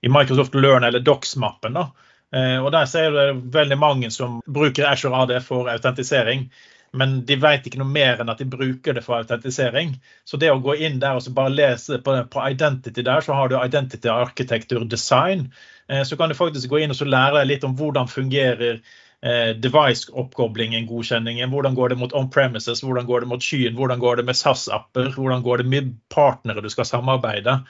i, 0.02 0.10
Microsoft 0.10 0.56
Learn 0.56 0.84
eller 0.84 1.04
Docs-mappen. 1.04 1.78
da. 1.78 1.90
Uh, 2.36 2.60
og 2.64 2.72
Der 2.72 2.86
ser 2.86 3.12
det 3.12 3.54
veldig 3.54 3.78
mange 3.78 4.12
som 4.12 4.42
bruker 4.48 4.90
Azure 4.90 5.24
AD 5.24 5.40
for 5.46 5.70
autentisering 5.70 6.50
men 6.98 7.22
de 7.26 7.38
vet 7.40 7.68
ikke 7.68 7.80
noe 7.80 7.88
mer 7.88 8.20
enn 8.20 8.32
at 8.32 8.42
de 8.42 8.48
bruker 8.52 8.96
det 8.98 9.04
for 9.06 9.22
autentisering. 9.22 9.94
Så 10.28 10.40
det 10.40 10.50
å 10.52 10.60
gå 10.64 10.76
inn 10.84 11.00
der 11.00 11.20
og 11.20 11.30
bare 11.36 11.54
lese 11.54 12.02
på, 12.04 12.16
på, 12.34 12.48
identity 12.52 13.06
der, 13.08 13.24
så 13.24 13.38
har 13.38 13.52
du 13.52 13.56
identity, 13.60 14.10
arkitektur, 14.12 14.84
design. 14.92 15.48
Eh, 15.88 16.04
så 16.08 16.18
kan 16.20 16.32
du 16.32 16.36
faktisk 16.36 16.72
gå 16.72 16.82
inn 16.84 16.92
og 16.92 17.06
lære 17.08 17.40
deg 17.40 17.54
litt 17.54 17.68
om 17.68 17.78
hvordan 17.80 18.12
fungerer 18.12 18.82
eh, 19.24 19.54
device-oppkoblingen, 19.64 20.90
godkjenningen. 20.90 21.54
Hvordan 21.54 21.80
går 21.80 21.94
det 21.94 22.02
mot 22.02 22.18
on-premises, 22.18 22.84
hvordan 22.84 23.08
går 23.08 23.24
det 23.24 23.32
mot 23.32 23.48
skyen, 23.48 23.78
hvordan 23.80 24.04
går 24.04 24.20
det 24.20 24.28
med 24.28 24.40
SAS-apper, 24.42 25.14
hvordan 25.16 25.48
går 25.48 25.64
det 25.64 25.72
med 25.72 25.96
partnere 26.12 26.66
du 26.66 26.70
skal 26.74 26.90
samarbeide. 26.90 27.62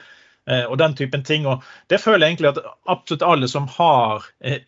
Eh, 0.50 0.64
og 0.66 0.78
den 0.78 0.96
typen 0.98 1.22
ting. 1.24 1.46
Og 1.46 1.62
det 1.90 2.00
føler 2.02 2.26
jeg 2.26 2.34
egentlig 2.34 2.56
at 2.56 2.64
absolutt 2.90 3.22
alle 3.26 3.48
som 3.48 3.68
har 3.76 4.26
eh, 4.42 4.58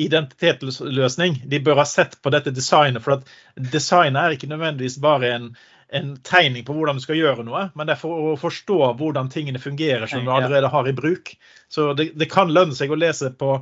identitetsløsning, 0.00 1.42
de 1.44 1.60
bør 1.60 1.82
ha 1.82 1.84
sett 1.88 2.16
på 2.22 2.32
dette 2.32 2.52
designet. 2.54 3.02
For 3.04 3.18
at 3.18 3.72
designet 3.72 4.20
er 4.22 4.36
ikke 4.36 4.50
nødvendigvis 4.50 4.98
bare 5.02 5.32
en, 5.36 5.48
en 5.92 6.14
tegning 6.24 6.64
på 6.64 6.76
hvordan 6.76 6.98
du 6.98 7.04
skal 7.04 7.20
gjøre 7.20 7.44
noe, 7.46 7.66
men 7.76 7.88
det 7.88 7.96
er 7.96 8.00
for 8.00 8.32
å 8.32 8.36
forstå 8.40 8.78
hvordan 9.00 9.30
tingene 9.32 9.62
fungerer 9.62 10.08
som 10.08 10.24
du 10.24 10.32
allerede 10.32 10.72
har 10.72 10.88
i 10.88 10.96
bruk. 10.96 11.34
Så 11.72 11.92
det, 11.98 12.12
det 12.18 12.30
kan 12.32 12.52
lønne 12.52 12.76
seg 12.76 12.92
å 12.92 12.98
lese 12.98 13.32
på 13.36 13.58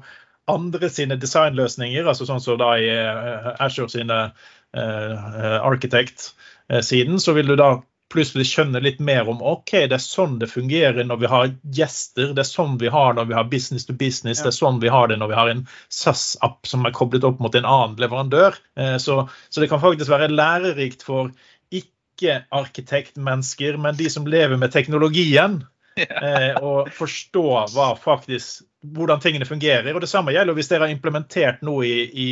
andre 0.50 0.90
sine 0.90 1.18
designløsninger, 1.20 2.06
altså 2.06 2.26
sånn 2.26 2.42
som 2.42 2.58
da 2.58 2.72
i 2.80 2.88
uh, 2.90 3.52
Azure 3.62 3.90
sine 3.92 4.22
uh, 4.30 5.58
Architect-siden, 5.66 7.20
så 7.22 7.34
vil 7.36 7.52
du 7.52 7.58
da 7.58 7.76
plutselig 8.10 8.46
skjønner 8.50 8.82
litt 8.84 9.00
mer 9.02 9.28
om 9.30 9.42
ok, 9.46 9.72
det 9.90 9.96
er 9.96 10.02
sånn 10.02 10.38
det 10.40 10.50
fungerer 10.50 11.06
når 11.06 11.20
vi 11.22 11.30
har 11.30 11.50
gjester. 11.78 12.32
Det 12.34 12.42
er 12.42 12.48
sånn 12.48 12.76
vi 12.80 12.90
har 12.92 13.14
når 13.16 13.28
vi 13.30 13.36
har 13.38 13.50
business 13.52 13.86
to 13.86 13.94
business. 13.94 14.40
Ja. 14.40 14.44
Det 14.46 14.50
er 14.52 14.58
sånn 14.58 14.80
vi 14.82 14.90
har 14.92 15.10
det 15.10 15.18
når 15.20 15.30
vi 15.32 15.38
har 15.38 15.52
en 15.52 15.64
SAS-app 15.94 16.66
som 16.68 16.86
er 16.86 16.96
koblet 16.96 17.26
opp 17.26 17.38
mot 17.42 17.54
en 17.54 17.68
annen 17.68 17.96
leverandør. 18.02 18.58
Eh, 18.78 18.96
så, 19.02 19.22
så 19.48 19.62
det 19.62 19.70
kan 19.72 19.82
faktisk 19.82 20.10
være 20.12 20.30
lærerikt 20.32 21.06
for 21.06 21.30
ikke-arkitektmennesker, 21.80 23.78
men 23.80 23.98
de 23.98 24.10
som 24.12 24.26
lever 24.28 24.58
med 24.60 24.74
teknologien. 24.74 25.62
Eh, 26.06 26.56
og 26.60 26.90
forstå 26.94 27.46
hva 27.74 27.92
faktisk 28.00 28.66
hvordan 28.80 29.20
tingene 29.20 29.44
fungerer. 29.44 29.92
Og 29.94 30.00
Det 30.00 30.08
samme 30.08 30.32
gjelder 30.32 30.56
hvis 30.56 30.70
dere 30.70 30.86
har 30.86 30.94
implementert 30.94 31.60
noe 31.66 31.84
i, 31.84 32.04
i 32.08 32.30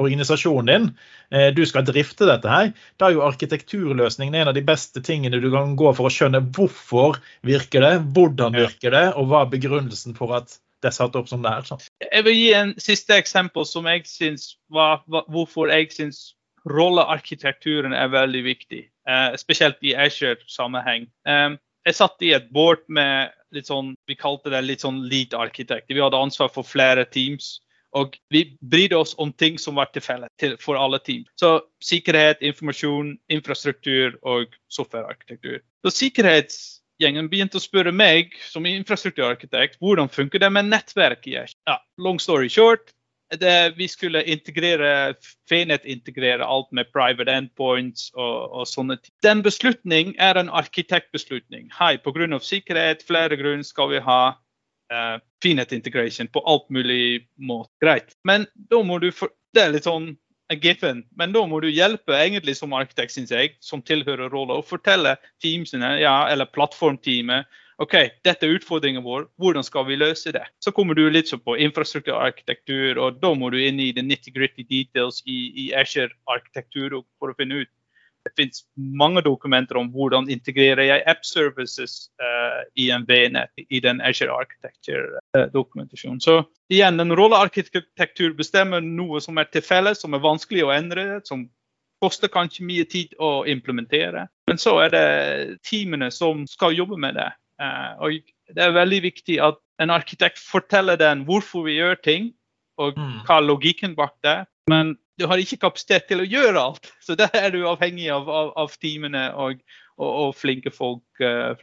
organisasjonen 0.00 0.70
din. 0.70 0.90
Eh, 1.34 1.48
du 1.54 1.64
skal 1.66 1.86
drifte 1.86 2.28
dette 2.30 2.50
her. 2.50 2.70
Da 3.00 3.08
er 3.08 3.16
jo 3.16 3.24
arkitekturløsningen 3.26 4.36
en 4.38 4.52
av 4.52 4.54
de 4.54 4.62
beste 4.66 5.02
tingene 5.04 5.42
du 5.42 5.50
kan 5.54 5.74
gå 5.78 5.90
for 5.96 6.06
å 6.08 6.14
skjønne 6.14 6.44
hvorfor 6.54 7.18
virker 7.46 7.82
det, 7.86 7.96
hvordan 8.14 8.54
virker 8.58 8.94
det, 8.94 9.08
og 9.18 9.32
hva 9.32 9.42
er 9.44 9.52
begrunnelsen 9.56 10.14
for 10.18 10.36
at 10.38 10.58
det 10.84 10.92
er 10.92 10.98
satt 10.98 11.16
opp 11.16 11.30
som 11.30 11.42
det 11.42 11.50
er. 11.50 11.66
Sånn. 11.66 11.82
Jeg 12.04 12.24
vil 12.26 12.36
gi 12.36 12.48
en 12.58 12.72
siste 12.82 13.16
eksempel 13.16 13.66
som 13.66 13.86
jeg 13.88 14.04
synes 14.06 14.54
var, 14.72 15.02
hvorfor 15.08 15.72
jeg 15.72 15.90
syns 15.96 16.34
rollearkitekturen 16.68 17.96
er 17.96 18.12
veldig 18.12 18.42
viktig. 18.44 18.82
Eh, 19.08 19.36
spesielt 19.40 19.80
i 19.84 19.94
Azure-sammenheng. 19.96 21.08
Eh, 21.28 21.56
jeg 21.84 21.98
satt 21.98 22.24
i 22.24 22.32
et 22.36 22.46
board 22.54 22.84
med 22.88 23.32
litt 23.54 23.68
sånn, 23.70 23.92
vi 24.08 24.16
kalte 24.18 24.50
det 24.52 24.64
litt 24.64 24.84
sånn 24.84 25.04
lead 25.10 25.34
arkitekt. 25.36 25.90
Vi 25.92 26.02
hadde 26.02 26.18
ansvar 26.18 26.50
for 26.52 26.66
flere 26.66 27.04
teams. 27.06 27.58
Og 27.94 28.16
vi 28.34 28.56
brydde 28.58 28.98
oss 28.98 29.12
om 29.22 29.30
ting 29.38 29.58
som 29.60 29.76
var 29.78 29.92
til 29.94 30.56
for 30.58 30.80
alle 30.80 30.98
team. 30.98 31.22
Så 31.38 31.60
sikkerhet, 31.84 32.42
informasjon, 32.42 33.12
infrastruktur 33.30 34.16
og 34.26 34.56
softwarearkitektur. 34.74 35.60
Så 35.86 35.92
sikkerhetsgjengen 35.94 37.30
begynte 37.30 37.60
å 37.60 37.62
spørre 37.62 37.94
meg 37.94 38.34
som 38.50 38.66
infrastrukturarkitekt 38.66 39.78
hvordan 39.78 40.10
funker 40.10 40.42
det 40.42 40.50
med 40.50 40.72
nettverk 40.72 41.28
i 41.30 41.38
Ja, 41.38 41.78
long 42.02 42.18
story 42.18 42.50
short, 42.50 42.90
det, 43.40 43.74
vi 43.76 43.88
skulle 43.88 44.22
integrere 44.30 45.14
Fenet-integrere 45.48 46.44
alt 46.44 46.70
med 46.72 46.90
private 46.92 47.32
endpoints 47.32 48.10
og, 48.14 48.50
og 48.60 48.68
sånne 48.68 48.96
ting. 49.00 49.14
Den 49.26 49.42
beslutning 49.44 50.14
er 50.22 50.38
en 50.40 50.50
arkitektbeslutning. 50.52 51.70
Hei, 51.78 51.96
pga. 52.02 52.38
sikkerhet, 52.40 53.04
flere 53.06 53.36
grunner 53.40 53.66
skal 53.66 53.90
vi 53.92 54.02
ha 54.04 54.20
uh, 54.34 55.16
Fenet 55.42 55.72
integration 55.72 56.28
på 56.28 56.42
alt 56.46 56.68
mulig 56.70 57.26
måte. 57.36 57.72
Greit. 57.82 58.14
Men 58.24 58.46
da 58.70 58.82
må 58.82 58.98
du 58.98 59.10
for, 59.12 59.32
Det 59.54 59.62
er 59.62 59.74
litt 59.74 59.86
sånn 59.86 60.16
a 60.52 60.56
given, 60.60 61.04
men 61.16 61.32
da 61.32 61.44
må 61.48 61.60
du 61.62 61.70
hjelpe 61.70 62.12
egentlig 62.12 62.56
som 62.58 62.74
arkitekt, 62.76 63.14
synes 63.14 63.30
jeg, 63.32 63.54
som 63.64 63.80
tilhører 63.80 64.28
rolla, 64.28 64.58
og 64.58 64.66
fortelle 64.68 65.14
teamsene, 65.40 65.94
ja, 66.02 66.26
eller 66.28 66.50
plattformteamet 66.52 67.48
OK, 67.82 67.94
dette 68.22 68.46
er 68.46 68.54
utfordringen 68.54 69.02
vår, 69.02 69.26
hvordan 69.42 69.64
skal 69.66 69.86
vi 69.88 69.96
løse 69.98 70.30
det? 70.34 70.44
Så 70.62 70.70
kommer 70.74 70.94
du 70.94 71.08
litt 71.10 71.32
på 71.44 71.56
infrastrukturarkitektur, 71.66 73.00
og 73.02 73.18
da 73.22 73.32
må 73.34 73.50
du 73.50 73.58
inn 73.58 73.80
i 73.82 73.90
the 73.96 74.04
nitty-gritty 74.04 74.62
details 74.68 75.22
i, 75.26 75.50
i 75.64 75.70
Azure-arkitektur 75.74 77.00
for 77.18 77.32
å 77.32 77.38
finne 77.38 77.64
ut. 77.64 77.72
Det 78.24 78.32
finnes 78.38 78.62
mange 78.78 79.20
dokumenter 79.20 79.76
om 79.76 79.90
hvordan 79.92 80.30
integrerer 80.32 80.86
jeg 80.86 81.02
app 81.10 81.26
services 81.28 82.06
uh, 82.22 82.62
i 82.80 82.88
en 82.94 83.04
VNet 83.04 83.66
i 83.68 83.82
den 83.84 84.00
Azure 84.00 84.32
Architecture-dokumentasjonen. 84.32 86.22
Så 86.24 86.38
igjen, 86.72 86.96
den 87.02 87.12
rollearkitektur 87.12 88.32
bestemmer 88.38 88.80
noe 88.80 89.20
som 89.20 89.36
er 89.42 89.50
til 89.52 89.66
felles, 89.66 90.00
som 90.00 90.16
er 90.16 90.24
vanskelig 90.24 90.64
å 90.64 90.72
endre, 90.72 91.20
som 91.28 91.44
koster 92.00 92.32
kanskje 92.32 92.64
mye 92.64 92.88
tid 92.88 93.12
å 93.20 93.44
implementere. 93.50 94.28
Men 94.48 94.60
så 94.60 94.78
er 94.86 94.94
det 94.94 95.06
teamene 95.68 96.10
som 96.12 96.46
skal 96.48 96.76
jobbe 96.76 96.96
med 97.00 97.18
det. 97.20 97.28
Eh, 97.62 97.92
og 98.02 98.32
det 98.54 98.64
er 98.64 98.74
veldig 98.76 99.00
viktig 99.04 99.38
at 99.42 99.60
en 99.82 99.92
arkitekt 99.94 100.40
forteller 100.42 100.98
den 101.00 101.24
hvorfor 101.28 101.66
vi 101.68 101.78
gjør 101.78 101.98
ting, 102.04 102.32
og 102.78 102.98
mm. 102.98 103.24
hva 103.26 103.38
er 103.38 103.48
logikken 103.48 103.94
bak 103.98 104.14
det. 104.26 104.38
Men 104.70 104.96
du 105.20 105.26
har 105.30 105.38
ikke 105.38 105.60
kapasitet 105.66 106.08
til 106.10 106.24
å 106.24 106.28
gjøre 106.28 106.60
alt. 106.60 106.90
Så 107.04 107.18
der 107.18 107.32
er 107.38 107.52
du 107.54 107.62
avhengig 107.68 108.10
av, 108.12 108.30
av, 108.30 108.54
av 108.58 108.74
teamene 108.82 109.28
og, 109.34 109.62
og, 109.98 110.08
og, 110.08 110.32
flinke 110.38 110.72
folk. 110.74 111.04
Uh, 111.22 111.54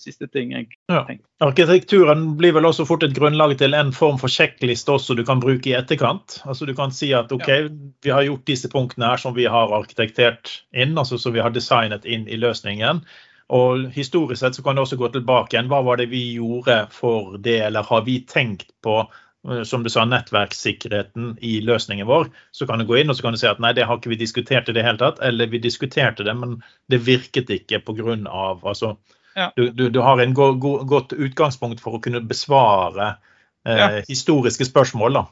siste 0.00 0.26
ting 0.32 0.50
jeg 0.50 0.64
ja. 0.90 1.04
Arkitekturen 1.44 2.32
blir 2.38 2.54
vel 2.56 2.66
også 2.66 2.86
fort 2.88 3.04
et 3.06 3.14
grunnlag 3.14 3.52
til 3.60 3.76
en 3.78 3.92
form 3.94 4.16
for 4.18 4.32
sjekkliste 4.32 4.90
også 4.90 5.14
du 5.14 5.22
kan 5.26 5.42
bruke 5.42 5.70
i 5.70 5.76
etterkant. 5.78 6.40
Altså 6.48 6.66
Du 6.66 6.74
kan 6.74 6.90
si 6.90 7.12
at 7.14 7.32
OK, 7.32 7.46
ja. 7.48 7.68
vi 8.02 8.10
har 8.10 8.26
gjort 8.26 8.46
disse 8.48 8.70
punktene 8.72 9.12
her 9.12 9.22
som 9.22 9.36
vi 9.36 9.46
har 9.46 9.74
arkitektert 9.76 10.50
inn, 10.74 10.96
altså 10.98 11.20
som 11.20 11.36
vi 11.36 11.44
har 11.44 11.54
designet 11.54 12.08
inn 12.08 12.26
i 12.26 12.40
løsningen. 12.40 13.04
Og 13.52 13.90
Historisk 13.92 14.40
sett 14.40 14.56
så 14.56 14.62
kan 14.62 14.76
det 14.76 14.84
også 14.84 14.96
gå 14.96 15.10
tilbake 15.12 15.54
igjen. 15.54 15.68
Hva 15.72 15.82
var 15.84 16.00
det 16.00 16.08
vi 16.12 16.22
gjorde 16.38 16.86
for 16.94 17.36
det, 17.44 17.58
eller 17.66 17.84
har 17.84 18.04
vi 18.06 18.20
tenkt 18.28 18.70
på 18.84 19.02
eh, 19.02 19.62
som 19.68 19.84
du 19.84 19.90
sa, 19.92 20.06
nettverkssikkerheten 20.08 21.34
i 21.44 21.58
løsningen 21.64 22.08
vår, 22.08 22.30
så 22.56 22.66
kan 22.66 22.80
du 22.80 22.88
gå 22.88 23.02
inn 23.02 23.12
og 23.12 23.18
så 23.18 23.26
kan 23.26 23.36
du 23.36 23.42
si 23.42 23.50
at 23.50 23.60
nei, 23.60 23.74
det 23.76 23.84
har 23.88 24.00
ikke 24.00 24.14
vi 24.14 24.20
diskutert 24.22 24.70
i 24.70 24.76
det 24.76 24.86
hele 24.86 25.00
tatt. 25.02 25.20
Eller 25.20 25.52
vi 25.52 25.60
diskuterte 25.60 26.24
det, 26.24 26.36
men 26.40 26.56
det 26.88 27.02
virket 27.04 27.52
ikke 27.52 27.82
pga. 27.84 28.16
Altså, 28.54 28.96
ja. 29.36 29.50
du, 29.56 29.68
du, 29.70 29.90
du, 29.90 30.00
har 30.00 30.22
en 30.22 30.34
go, 30.34 30.54
go, 30.56 30.78
godt 30.88 31.12
utgangspunkt 31.12 31.84
for 31.84 31.98
å 31.98 32.02
kunne 32.04 32.24
besvare 32.24 33.12
eh, 33.68 33.76
ja. 33.76 33.90
historiske 34.08 34.64
spørsmål. 34.72 35.20
da. 35.20 35.26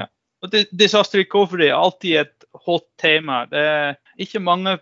Ja. 0.00 0.08
Og 0.40 0.54
Disaster 0.72 1.20
recovery 1.20 1.68
er 1.68 1.76
alltid 1.76 2.22
et 2.22 2.46
hot 2.64 2.86
tema. 3.00 3.44
Det 3.50 3.60
er 3.60 3.98
ikke 4.20 4.40
mange 4.40 4.78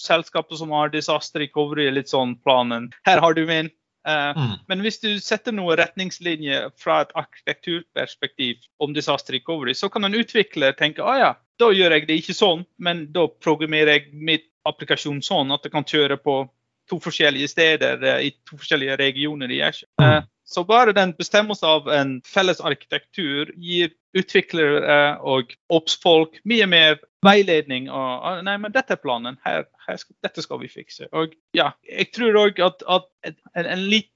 selskaper 0.00 0.58
som 0.60 0.72
har 0.74 0.92
disaster 0.92 1.44
recovery, 1.44 1.90
litt 1.92 2.10
sånn 2.12 2.36
planen. 2.44 2.90
Her 3.08 3.22
har 3.22 3.36
du 3.36 3.44
min. 3.48 3.70
Uh, 4.08 4.32
mm. 4.36 4.52
Men 4.72 4.80
hvis 4.84 5.00
du 5.02 5.10
setter 5.20 5.52
noen 5.52 5.76
retningslinjer 5.76 6.70
fra 6.80 7.02
et 7.04 7.10
arkitekturperspektiv 7.20 8.62
om 8.80 8.94
disaster 8.96 9.36
recovery, 9.36 9.74
så 9.76 9.90
kan 9.92 10.08
en 10.08 10.16
utvikler 10.16 10.72
tenke 10.78 11.04
ah, 11.04 11.18
ja, 11.20 11.34
da 11.60 11.68
gjør 11.74 11.98
jeg 11.98 12.08
det 12.08 12.20
ikke 12.22 12.36
sånn, 12.36 12.64
men 12.80 13.04
da 13.12 13.26
programmerer 13.44 13.98
jeg 13.98 14.14
mitt 14.16 14.48
applikasjon 14.68 15.20
sånn 15.24 15.52
at 15.52 15.64
det 15.64 15.72
kan 15.74 15.84
kjøre 15.84 16.16
på 16.20 16.42
to 16.90 16.98
forskjellige 17.02 17.48
steder 17.52 18.02
uh, 18.02 18.18
i 18.26 18.32
to 18.48 18.58
forskjellige 18.58 18.98
regioner 19.00 19.52
i 19.54 19.62
Asia. 19.64 19.88
Uh, 20.02 20.20
så 20.50 20.64
bare 20.66 20.92
den 20.92 21.12
bestemmelsen 21.14 21.68
av 21.68 21.88
en 21.94 22.16
felles 22.26 22.58
arkitektur 22.60 23.52
gir 23.54 23.92
utviklere 24.18 25.20
og 25.22 25.52
oppsfolk 25.70 26.40
mye 26.50 26.66
mer 26.66 26.98
veiledning. 27.22 27.86
og 27.90 28.42
Nei, 28.46 28.56
men 28.58 28.74
dette 28.74 28.96
er 28.96 29.02
planen. 29.02 29.38
Her, 29.46 29.68
her 29.86 30.00
dette 30.26 30.42
skal 30.42 30.58
vi 30.62 30.72
fikse. 30.72 31.06
Og 31.14 31.36
ja, 31.54 31.70
jeg 31.86 32.10
tror 32.16 32.40
òg 32.42 32.58
at, 32.66 32.82
at 32.82 33.06
en, 33.30 33.38
en, 33.62 33.84
litt 33.92 34.10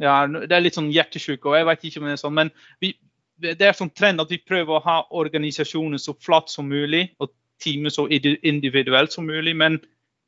ja, 0.00 0.22
Det 0.24 0.48
er 0.48 0.64
litt 0.64 0.78
sånn 0.78 0.92
hjertesjuk, 0.94 1.44
og 1.44 1.58
jeg 1.58 1.68
vet 1.68 1.84
ikke 1.84 2.00
om 2.00 2.08
det 2.08 2.16
er 2.16 2.22
sånn, 2.22 2.38
men 2.38 2.50
vi, 2.80 2.94
det 3.44 3.66
er 3.68 3.76
sånn 3.76 3.92
trend 3.92 4.22
at 4.22 4.32
vi 4.32 4.40
prøver 4.40 4.78
å 4.78 4.84
ha 4.86 4.98
organisasjonen 5.12 6.00
så 6.00 6.14
flatt 6.16 6.48
som 6.48 6.70
mulig 6.70 7.10
og 7.20 7.34
teamet 7.60 7.92
så 7.92 8.06
individuelt 8.08 9.12
som 9.12 9.28
mulig. 9.28 9.52
men 9.56 9.76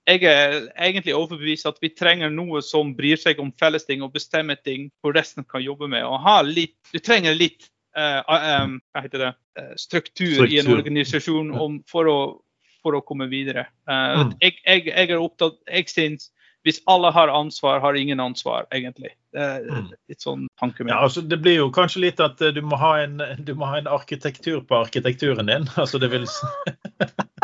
jeg 0.06 0.22
er 0.30 0.68
egentlig 0.78 1.14
overbevist 1.18 1.66
at 1.66 1.80
vi 1.82 1.90
trenger 1.90 2.30
noe 2.30 2.60
som 2.62 2.92
bryr 2.94 3.18
seg 3.18 3.40
om 3.42 3.50
felles 3.58 3.86
ting 3.88 4.04
og 4.06 4.14
bestemmer 4.14 4.58
ting 4.62 4.88
hvor 5.02 5.16
resten 5.16 5.46
kan 5.48 5.64
jobbe 5.64 5.88
med. 5.90 6.06
Og 6.06 6.20
ha 6.22 6.38
litt, 6.46 6.76
du 6.92 7.00
trenger 7.02 7.34
litt 7.34 7.66
uh, 7.98 8.22
um, 8.62 8.78
hva 8.94 9.02
heter 9.02 9.24
det, 9.24 9.32
struktur, 9.80 10.46
struktur, 10.46 10.52
i 10.52 10.60
en 10.62 10.72
organisasjon 10.76 11.50
om, 11.58 11.80
for, 11.90 12.06
å, 12.06 12.18
for, 12.84 12.98
å, 12.98 13.02
komme 13.06 13.26
videre. 13.32 13.66
Uh, 13.90 14.30
mm. 14.30 14.32
jeg, 14.44 14.58
jeg, 14.62 14.86
jeg, 14.92 15.10
er 15.10 15.22
opptatt, 15.22 15.58
jeg 15.66 15.90
synes 15.90 16.30
hvis 16.66 16.80
alle 16.90 17.12
har 17.14 17.30
ansvar, 17.30 17.78
har 17.78 17.94
ingen 17.94 18.18
ansvar, 18.20 18.64
egentlig. 18.74 19.12
Det 19.34 19.44
mm. 19.70 19.90
litt 20.10 20.24
sånn 20.24 20.48
tanke 20.58 20.82
Ja, 20.88 20.98
altså, 20.98 21.22
det 21.22 21.38
blir 21.38 21.60
jo 21.60 21.68
kanskje 21.70 22.02
litt 22.08 22.22
at 22.22 22.42
du 22.42 22.58
må 22.66 22.78
ha 22.80 22.96
en, 23.04 23.20
må 23.54 23.68
ha 23.70 23.78
en 23.78 23.86
arkitektur 23.86 24.64
på 24.66 24.80
arkitekturen 24.80 25.46
din. 25.46 25.68
altså 25.82 26.02
det 26.02 26.10
vil... 26.14 26.26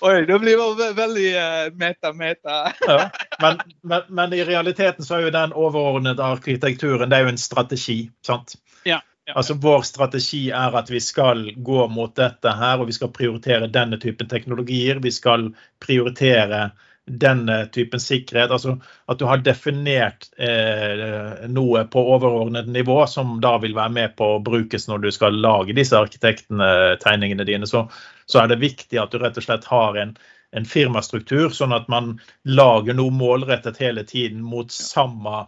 Oi, 0.00 0.26
det 0.26 0.38
blir 0.40 0.56
jo 0.56 0.66
veldig 0.96 1.28
meta-meta. 1.76 2.60
Eh, 2.70 2.88
ja, 2.88 3.10
men, 3.42 3.60
men, 3.82 4.02
men, 4.08 4.32
i 4.32 4.44
realiteten 4.44 5.04
så 5.04 5.18
er 5.18 5.26
jo 5.26 5.32
den 5.34 5.52
overordnede 5.52 6.24
arkitekturen 6.24 7.10
det 7.10 7.18
er 7.18 7.26
jo 7.26 7.32
en 7.34 7.40
strategi. 7.40 7.98
sant? 8.26 8.56
Ja, 8.88 9.02
ja. 9.28 9.34
Altså 9.36 9.54
Vår 9.60 9.82
strategi 9.86 10.48
er 10.50 10.76
at 10.78 10.90
vi 10.90 11.00
skal 11.04 11.50
gå 11.56 11.86
mot 11.92 12.14
dette 12.16 12.54
her, 12.56 12.80
og 12.80 12.88
vi 12.88 12.96
skal 12.96 13.12
prioritere 13.12 13.68
denne 13.68 14.00
typen 14.00 14.28
teknologier. 14.28 15.02
Vi 15.04 15.12
skal 15.12 15.50
prioritere 15.84 16.70
denne 17.18 17.66
typen 17.74 18.00
sikkerhet. 18.00 18.50
Altså 18.50 18.76
at 19.10 19.18
du 19.18 19.26
har 19.28 19.42
definert 19.44 20.28
eh, 20.38 21.46
noe 21.50 21.84
på 21.90 22.02
overordnet 22.14 22.68
nivå 22.70 23.02
som 23.10 23.38
da 23.42 23.56
vil 23.62 23.74
være 23.76 23.94
med 23.96 24.16
på 24.18 24.34
å 24.36 24.42
brukes 24.44 24.88
når 24.88 25.04
du 25.04 25.10
skal 25.14 25.38
lage 25.42 25.76
disse 25.76 25.98
arkitektene, 25.98 26.98
tegningene 27.02 27.46
dine. 27.48 27.68
Så, 27.68 27.86
så, 28.26 28.42
er 28.42 28.52
det 28.52 28.60
viktig 28.62 29.00
at 29.00 29.12
du 29.12 29.20
rett 29.22 29.38
og 29.40 29.46
slett 29.46 29.66
har 29.70 29.98
en, 30.00 30.14
en 30.56 30.68
firmastruktur, 30.68 31.50
sånn 31.54 31.74
at 31.76 31.88
man 31.92 32.18
lager 32.44 32.96
noe 32.96 33.14
målrettet 33.14 33.80
hele 33.82 34.06
tiden 34.06 34.44
mot 34.46 34.70
samme 34.74 35.46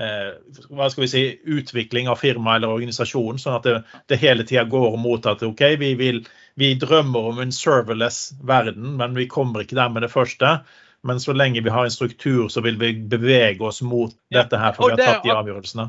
eh, 0.00 0.30
hva 0.70 0.88
skal 0.90 1.04
vi 1.04 1.10
si, 1.10 1.24
utvikling 1.56 2.10
av 2.10 2.20
firma 2.22 2.56
eller 2.56 2.76
organisasjon, 2.76 3.40
sånn 3.42 3.58
at 3.58 3.66
det, 3.68 3.76
det 4.12 4.20
hele 4.22 4.46
tida 4.48 4.64
går 4.70 4.96
mot 5.00 5.26
at 5.28 5.42
OK, 5.46 5.64
vi, 5.80 5.92
vil, 5.98 6.22
vi 6.60 6.74
drømmer 6.80 7.32
om 7.32 7.42
en 7.42 7.54
serverless 7.54 8.32
verden, 8.46 8.96
men 9.00 9.18
vi 9.18 9.28
kommer 9.30 9.64
ikke 9.64 9.78
der 9.78 9.92
med 9.92 10.06
det 10.06 10.12
første. 10.12 10.60
Men 11.02 11.20
så 11.20 11.34
lenge 11.34 11.62
vi 11.64 11.70
har 11.74 11.84
en 11.84 11.90
struktur, 11.90 12.48
så 12.48 12.62
vil 12.62 12.76
vi 12.78 12.92
bevege 12.94 13.64
oss 13.66 13.82
mot 13.82 14.12
ja. 14.30 14.42
dette 14.42 14.58
her. 14.58 14.74
for 14.76 14.90
vi 14.90 14.94
har 14.94 15.00
tatt 15.02 15.24
de 15.26 15.32
avgjørelsene. 15.34 15.88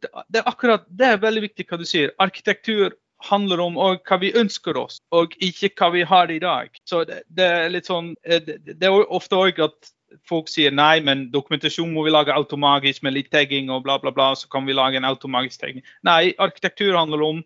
det 0.00 0.40
er 0.40 0.48
akkurat, 0.48 0.86
det 0.88 1.10
er 1.12 1.18
veldig 1.20 1.42
viktig 1.50 1.66
hva 1.68 1.80
du 1.80 1.84
sier. 1.88 2.14
Arkitektur 2.22 2.96
handler 3.26 3.60
om 3.64 3.76
hva 3.76 4.18
vi 4.20 4.32
ønsker 4.36 4.76
oss, 4.80 5.00
og 5.12 5.36
ikke 5.44 5.72
hva 5.76 5.90
vi 5.92 6.06
har 6.08 6.32
i 6.32 6.40
dag. 6.40 6.72
Så 6.88 7.04
det, 7.08 7.22
det 7.28 7.50
er 7.58 7.68
litt 7.72 7.90
sånn, 7.90 8.14
det, 8.24 8.60
det 8.64 8.88
er 8.88 8.96
ofte 9.12 9.36
òg 9.36 9.60
at 9.68 9.92
folk 10.28 10.48
sier 10.48 10.72
nei, 10.72 11.00
men 11.04 11.26
dokumentasjon 11.32 11.92
må 11.92 12.06
vi 12.06 12.14
lage 12.14 12.34
automagisk 12.34 13.04
med 13.04 13.16
litt 13.16 13.30
tagging 13.34 13.70
og 13.72 13.84
bla, 13.86 13.98
bla, 14.02 14.12
bla. 14.14 14.30
Så 14.38 14.48
kan 14.52 14.66
vi 14.68 14.76
lage 14.76 15.00
en 15.00 15.08
automagisk 15.08 15.60
tagging. 15.62 15.84
Nei, 16.06 16.34
arkitektur 16.42 16.96
handler 16.96 17.24
om 17.26 17.44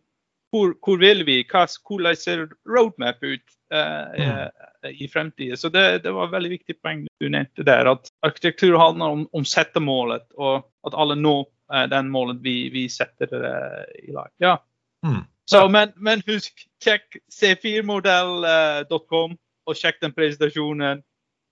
hvor, 0.50 0.74
hvor 0.82 0.98
vil 1.00 1.24
vi? 1.26 1.40
Hva, 1.46 1.66
hvordan 1.86 2.18
ser 2.18 2.48
roadmap 2.68 3.22
ut 3.22 3.44
uh, 3.72 4.10
mm. 4.18 4.69
I 4.88 5.08
fremtiden? 5.08 5.56
Så 5.56 5.68
det, 5.68 6.02
det, 6.04 6.12
var 6.12 6.28
et 6.28 6.34
veldig 6.34 6.52
viktig 6.54 6.76
poeng 6.80 7.04
du 7.20 7.28
nevnte 7.28 7.66
der. 7.66 7.90
At 7.90 8.10
arkitektur 8.26 8.78
handler 8.80 9.16
om, 9.16 9.26
om 9.36 9.44
settemålet, 9.44 10.26
og 10.38 10.64
at 10.86 10.96
alle 10.96 11.18
når 11.18 11.44
eh, 11.74 11.86
den 11.92 12.10
målet 12.12 12.40
vi, 12.44 12.56
vi 12.72 12.86
setter 12.92 13.34
eh, 13.36 13.84
i 14.08 14.16
lag. 14.16 14.30
Ja. 14.42 14.56
Mm. 15.06 15.22
Så, 15.50 15.64
men, 15.68 15.92
men, 15.96 16.22
husk, 16.28 16.66
sjekk 16.82 17.18
c4modell.com 17.34 19.32
og 19.66 19.78
sjekk 19.78 19.98
den 20.04 20.14
presentasjonen. 20.14 21.02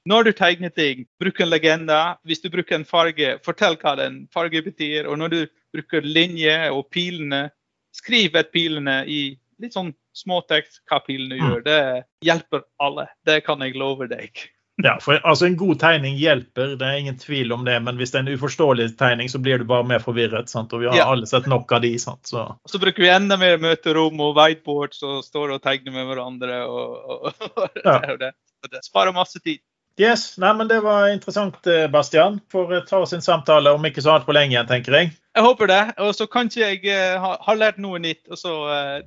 Når 0.09 0.29
du 0.29 0.33
tegner 0.33 0.71
ting, 0.73 1.05
bruk 1.21 1.41
en 1.43 1.51
legende. 1.51 1.99
Hvis 2.25 2.41
du 2.41 2.49
bruker 2.53 2.79
en 2.79 2.87
farge, 2.89 3.35
fortell 3.45 3.77
hva 3.83 3.97
den 3.99 4.23
farge 4.33 4.63
betyr. 4.65 5.09
Og 5.11 5.19
når 5.21 5.35
du 5.35 5.41
bruker 5.75 6.07
linjer 6.07 6.71
og 6.73 6.87
pilene, 6.95 7.49
skriv 7.97 8.39
et 8.39 8.53
pilene 8.55 9.03
i 9.11 9.21
litt 9.59 9.75
sånn 9.75 9.91
småtekst 10.19 10.83
hva 10.91 11.01
pilene 11.07 11.39
mm. 11.39 11.43
gjør. 11.43 11.65
Det 11.67 11.81
hjelper 12.27 12.65
alle. 12.83 13.09
Det 13.27 13.41
kan 13.47 13.63
jeg 13.65 13.79
love 13.79 14.11
deg. 14.11 14.49
Ja, 14.83 14.99
for 15.03 15.19
altså 15.27 15.49
En 15.49 15.57
god 15.59 15.81
tegning 15.83 16.15
hjelper, 16.21 16.77
det 16.79 16.87
er 16.87 17.01
ingen 17.01 17.17
tvil 17.19 17.53
om 17.53 17.65
det. 17.67 17.75
Men 17.83 17.97
hvis 17.99 18.13
det 18.15 18.21
er 18.21 18.27
en 18.27 18.39
uforståelig 18.39 18.93
tegning, 18.99 19.31
så 19.31 19.41
blir 19.43 19.59
du 19.59 19.67
bare 19.67 19.87
mer 19.87 20.03
forvirret. 20.03 20.51
Sant? 20.51 20.73
Og 20.73 20.85
vi 20.85 20.91
har 20.91 20.99
ja. 21.01 21.09
alle 21.11 21.27
sett 21.27 21.49
nok 21.51 21.73
av 21.75 21.83
de. 21.83 21.91
Sant? 21.99 22.23
Så. 22.31 22.45
Og 22.55 22.71
så 22.71 22.79
bruker 22.83 23.03
vi 23.03 23.11
enda 23.11 23.39
mer 23.41 23.59
møterom 23.63 24.23
og 24.23 24.37
whiteboards 24.39 25.03
og 25.03 25.25
står 25.27 25.57
og 25.57 25.65
tegner 25.67 25.97
med 25.97 26.07
hverandre. 26.13 26.61
og, 26.71 26.95
og, 26.95 27.49
og 27.49 27.83
ja. 27.83 27.97
og 27.99 28.21
det, 28.23 28.33
det 28.71 28.85
sparer 28.87 29.17
masse 29.17 29.43
tid. 29.43 29.59
Yes, 29.99 30.39
Nei, 30.39 30.55
men 30.55 30.69
Det 30.69 30.81
var 30.81 31.09
interessant, 31.09 31.67
eh, 31.67 31.89
Bastian. 31.91 32.41
Får 32.53 32.75
eh, 32.75 32.85
ta 32.87 32.99
oss 33.03 33.13
en 33.13 33.23
samtale 33.23 33.71
om 33.75 33.85
ikke 33.85 34.03
så 34.05 34.15
altfor 34.15 34.37
lenge 34.37 34.55
igjen, 34.55 34.69
tenker 34.71 34.95
jeg. 34.95 35.11
Jeg 35.35 35.43
håper 35.45 35.71
det. 35.71 35.83
Og 35.99 36.15
så 36.15 36.27
kanskje 36.27 36.63
jeg 36.65 36.83
uh, 36.91 37.35
har 37.47 37.59
lært 37.59 37.79
noe 37.83 37.99
nytt. 38.03 38.23
Og 38.31 38.39
så 38.39 38.55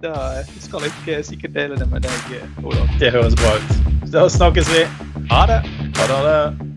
da 0.03 0.43
skal 0.63 0.87
jeg 1.07 1.25
sikkert 1.27 1.55
dele 1.55 1.79
det 1.79 1.87
med 1.91 2.07
deg, 2.07 2.35
Olav. 2.63 2.87
Det 2.99 3.11
høres 3.11 3.35
bra 3.39 3.55
ut. 3.59 4.11
Da 4.11 4.27
snakkes 4.31 4.71
vi. 4.71 4.83
Ha 5.31 5.47
det. 5.51 5.63
Ha 5.99 6.11
det. 6.11 6.19
Ha 6.19 6.21
det. 6.27 6.70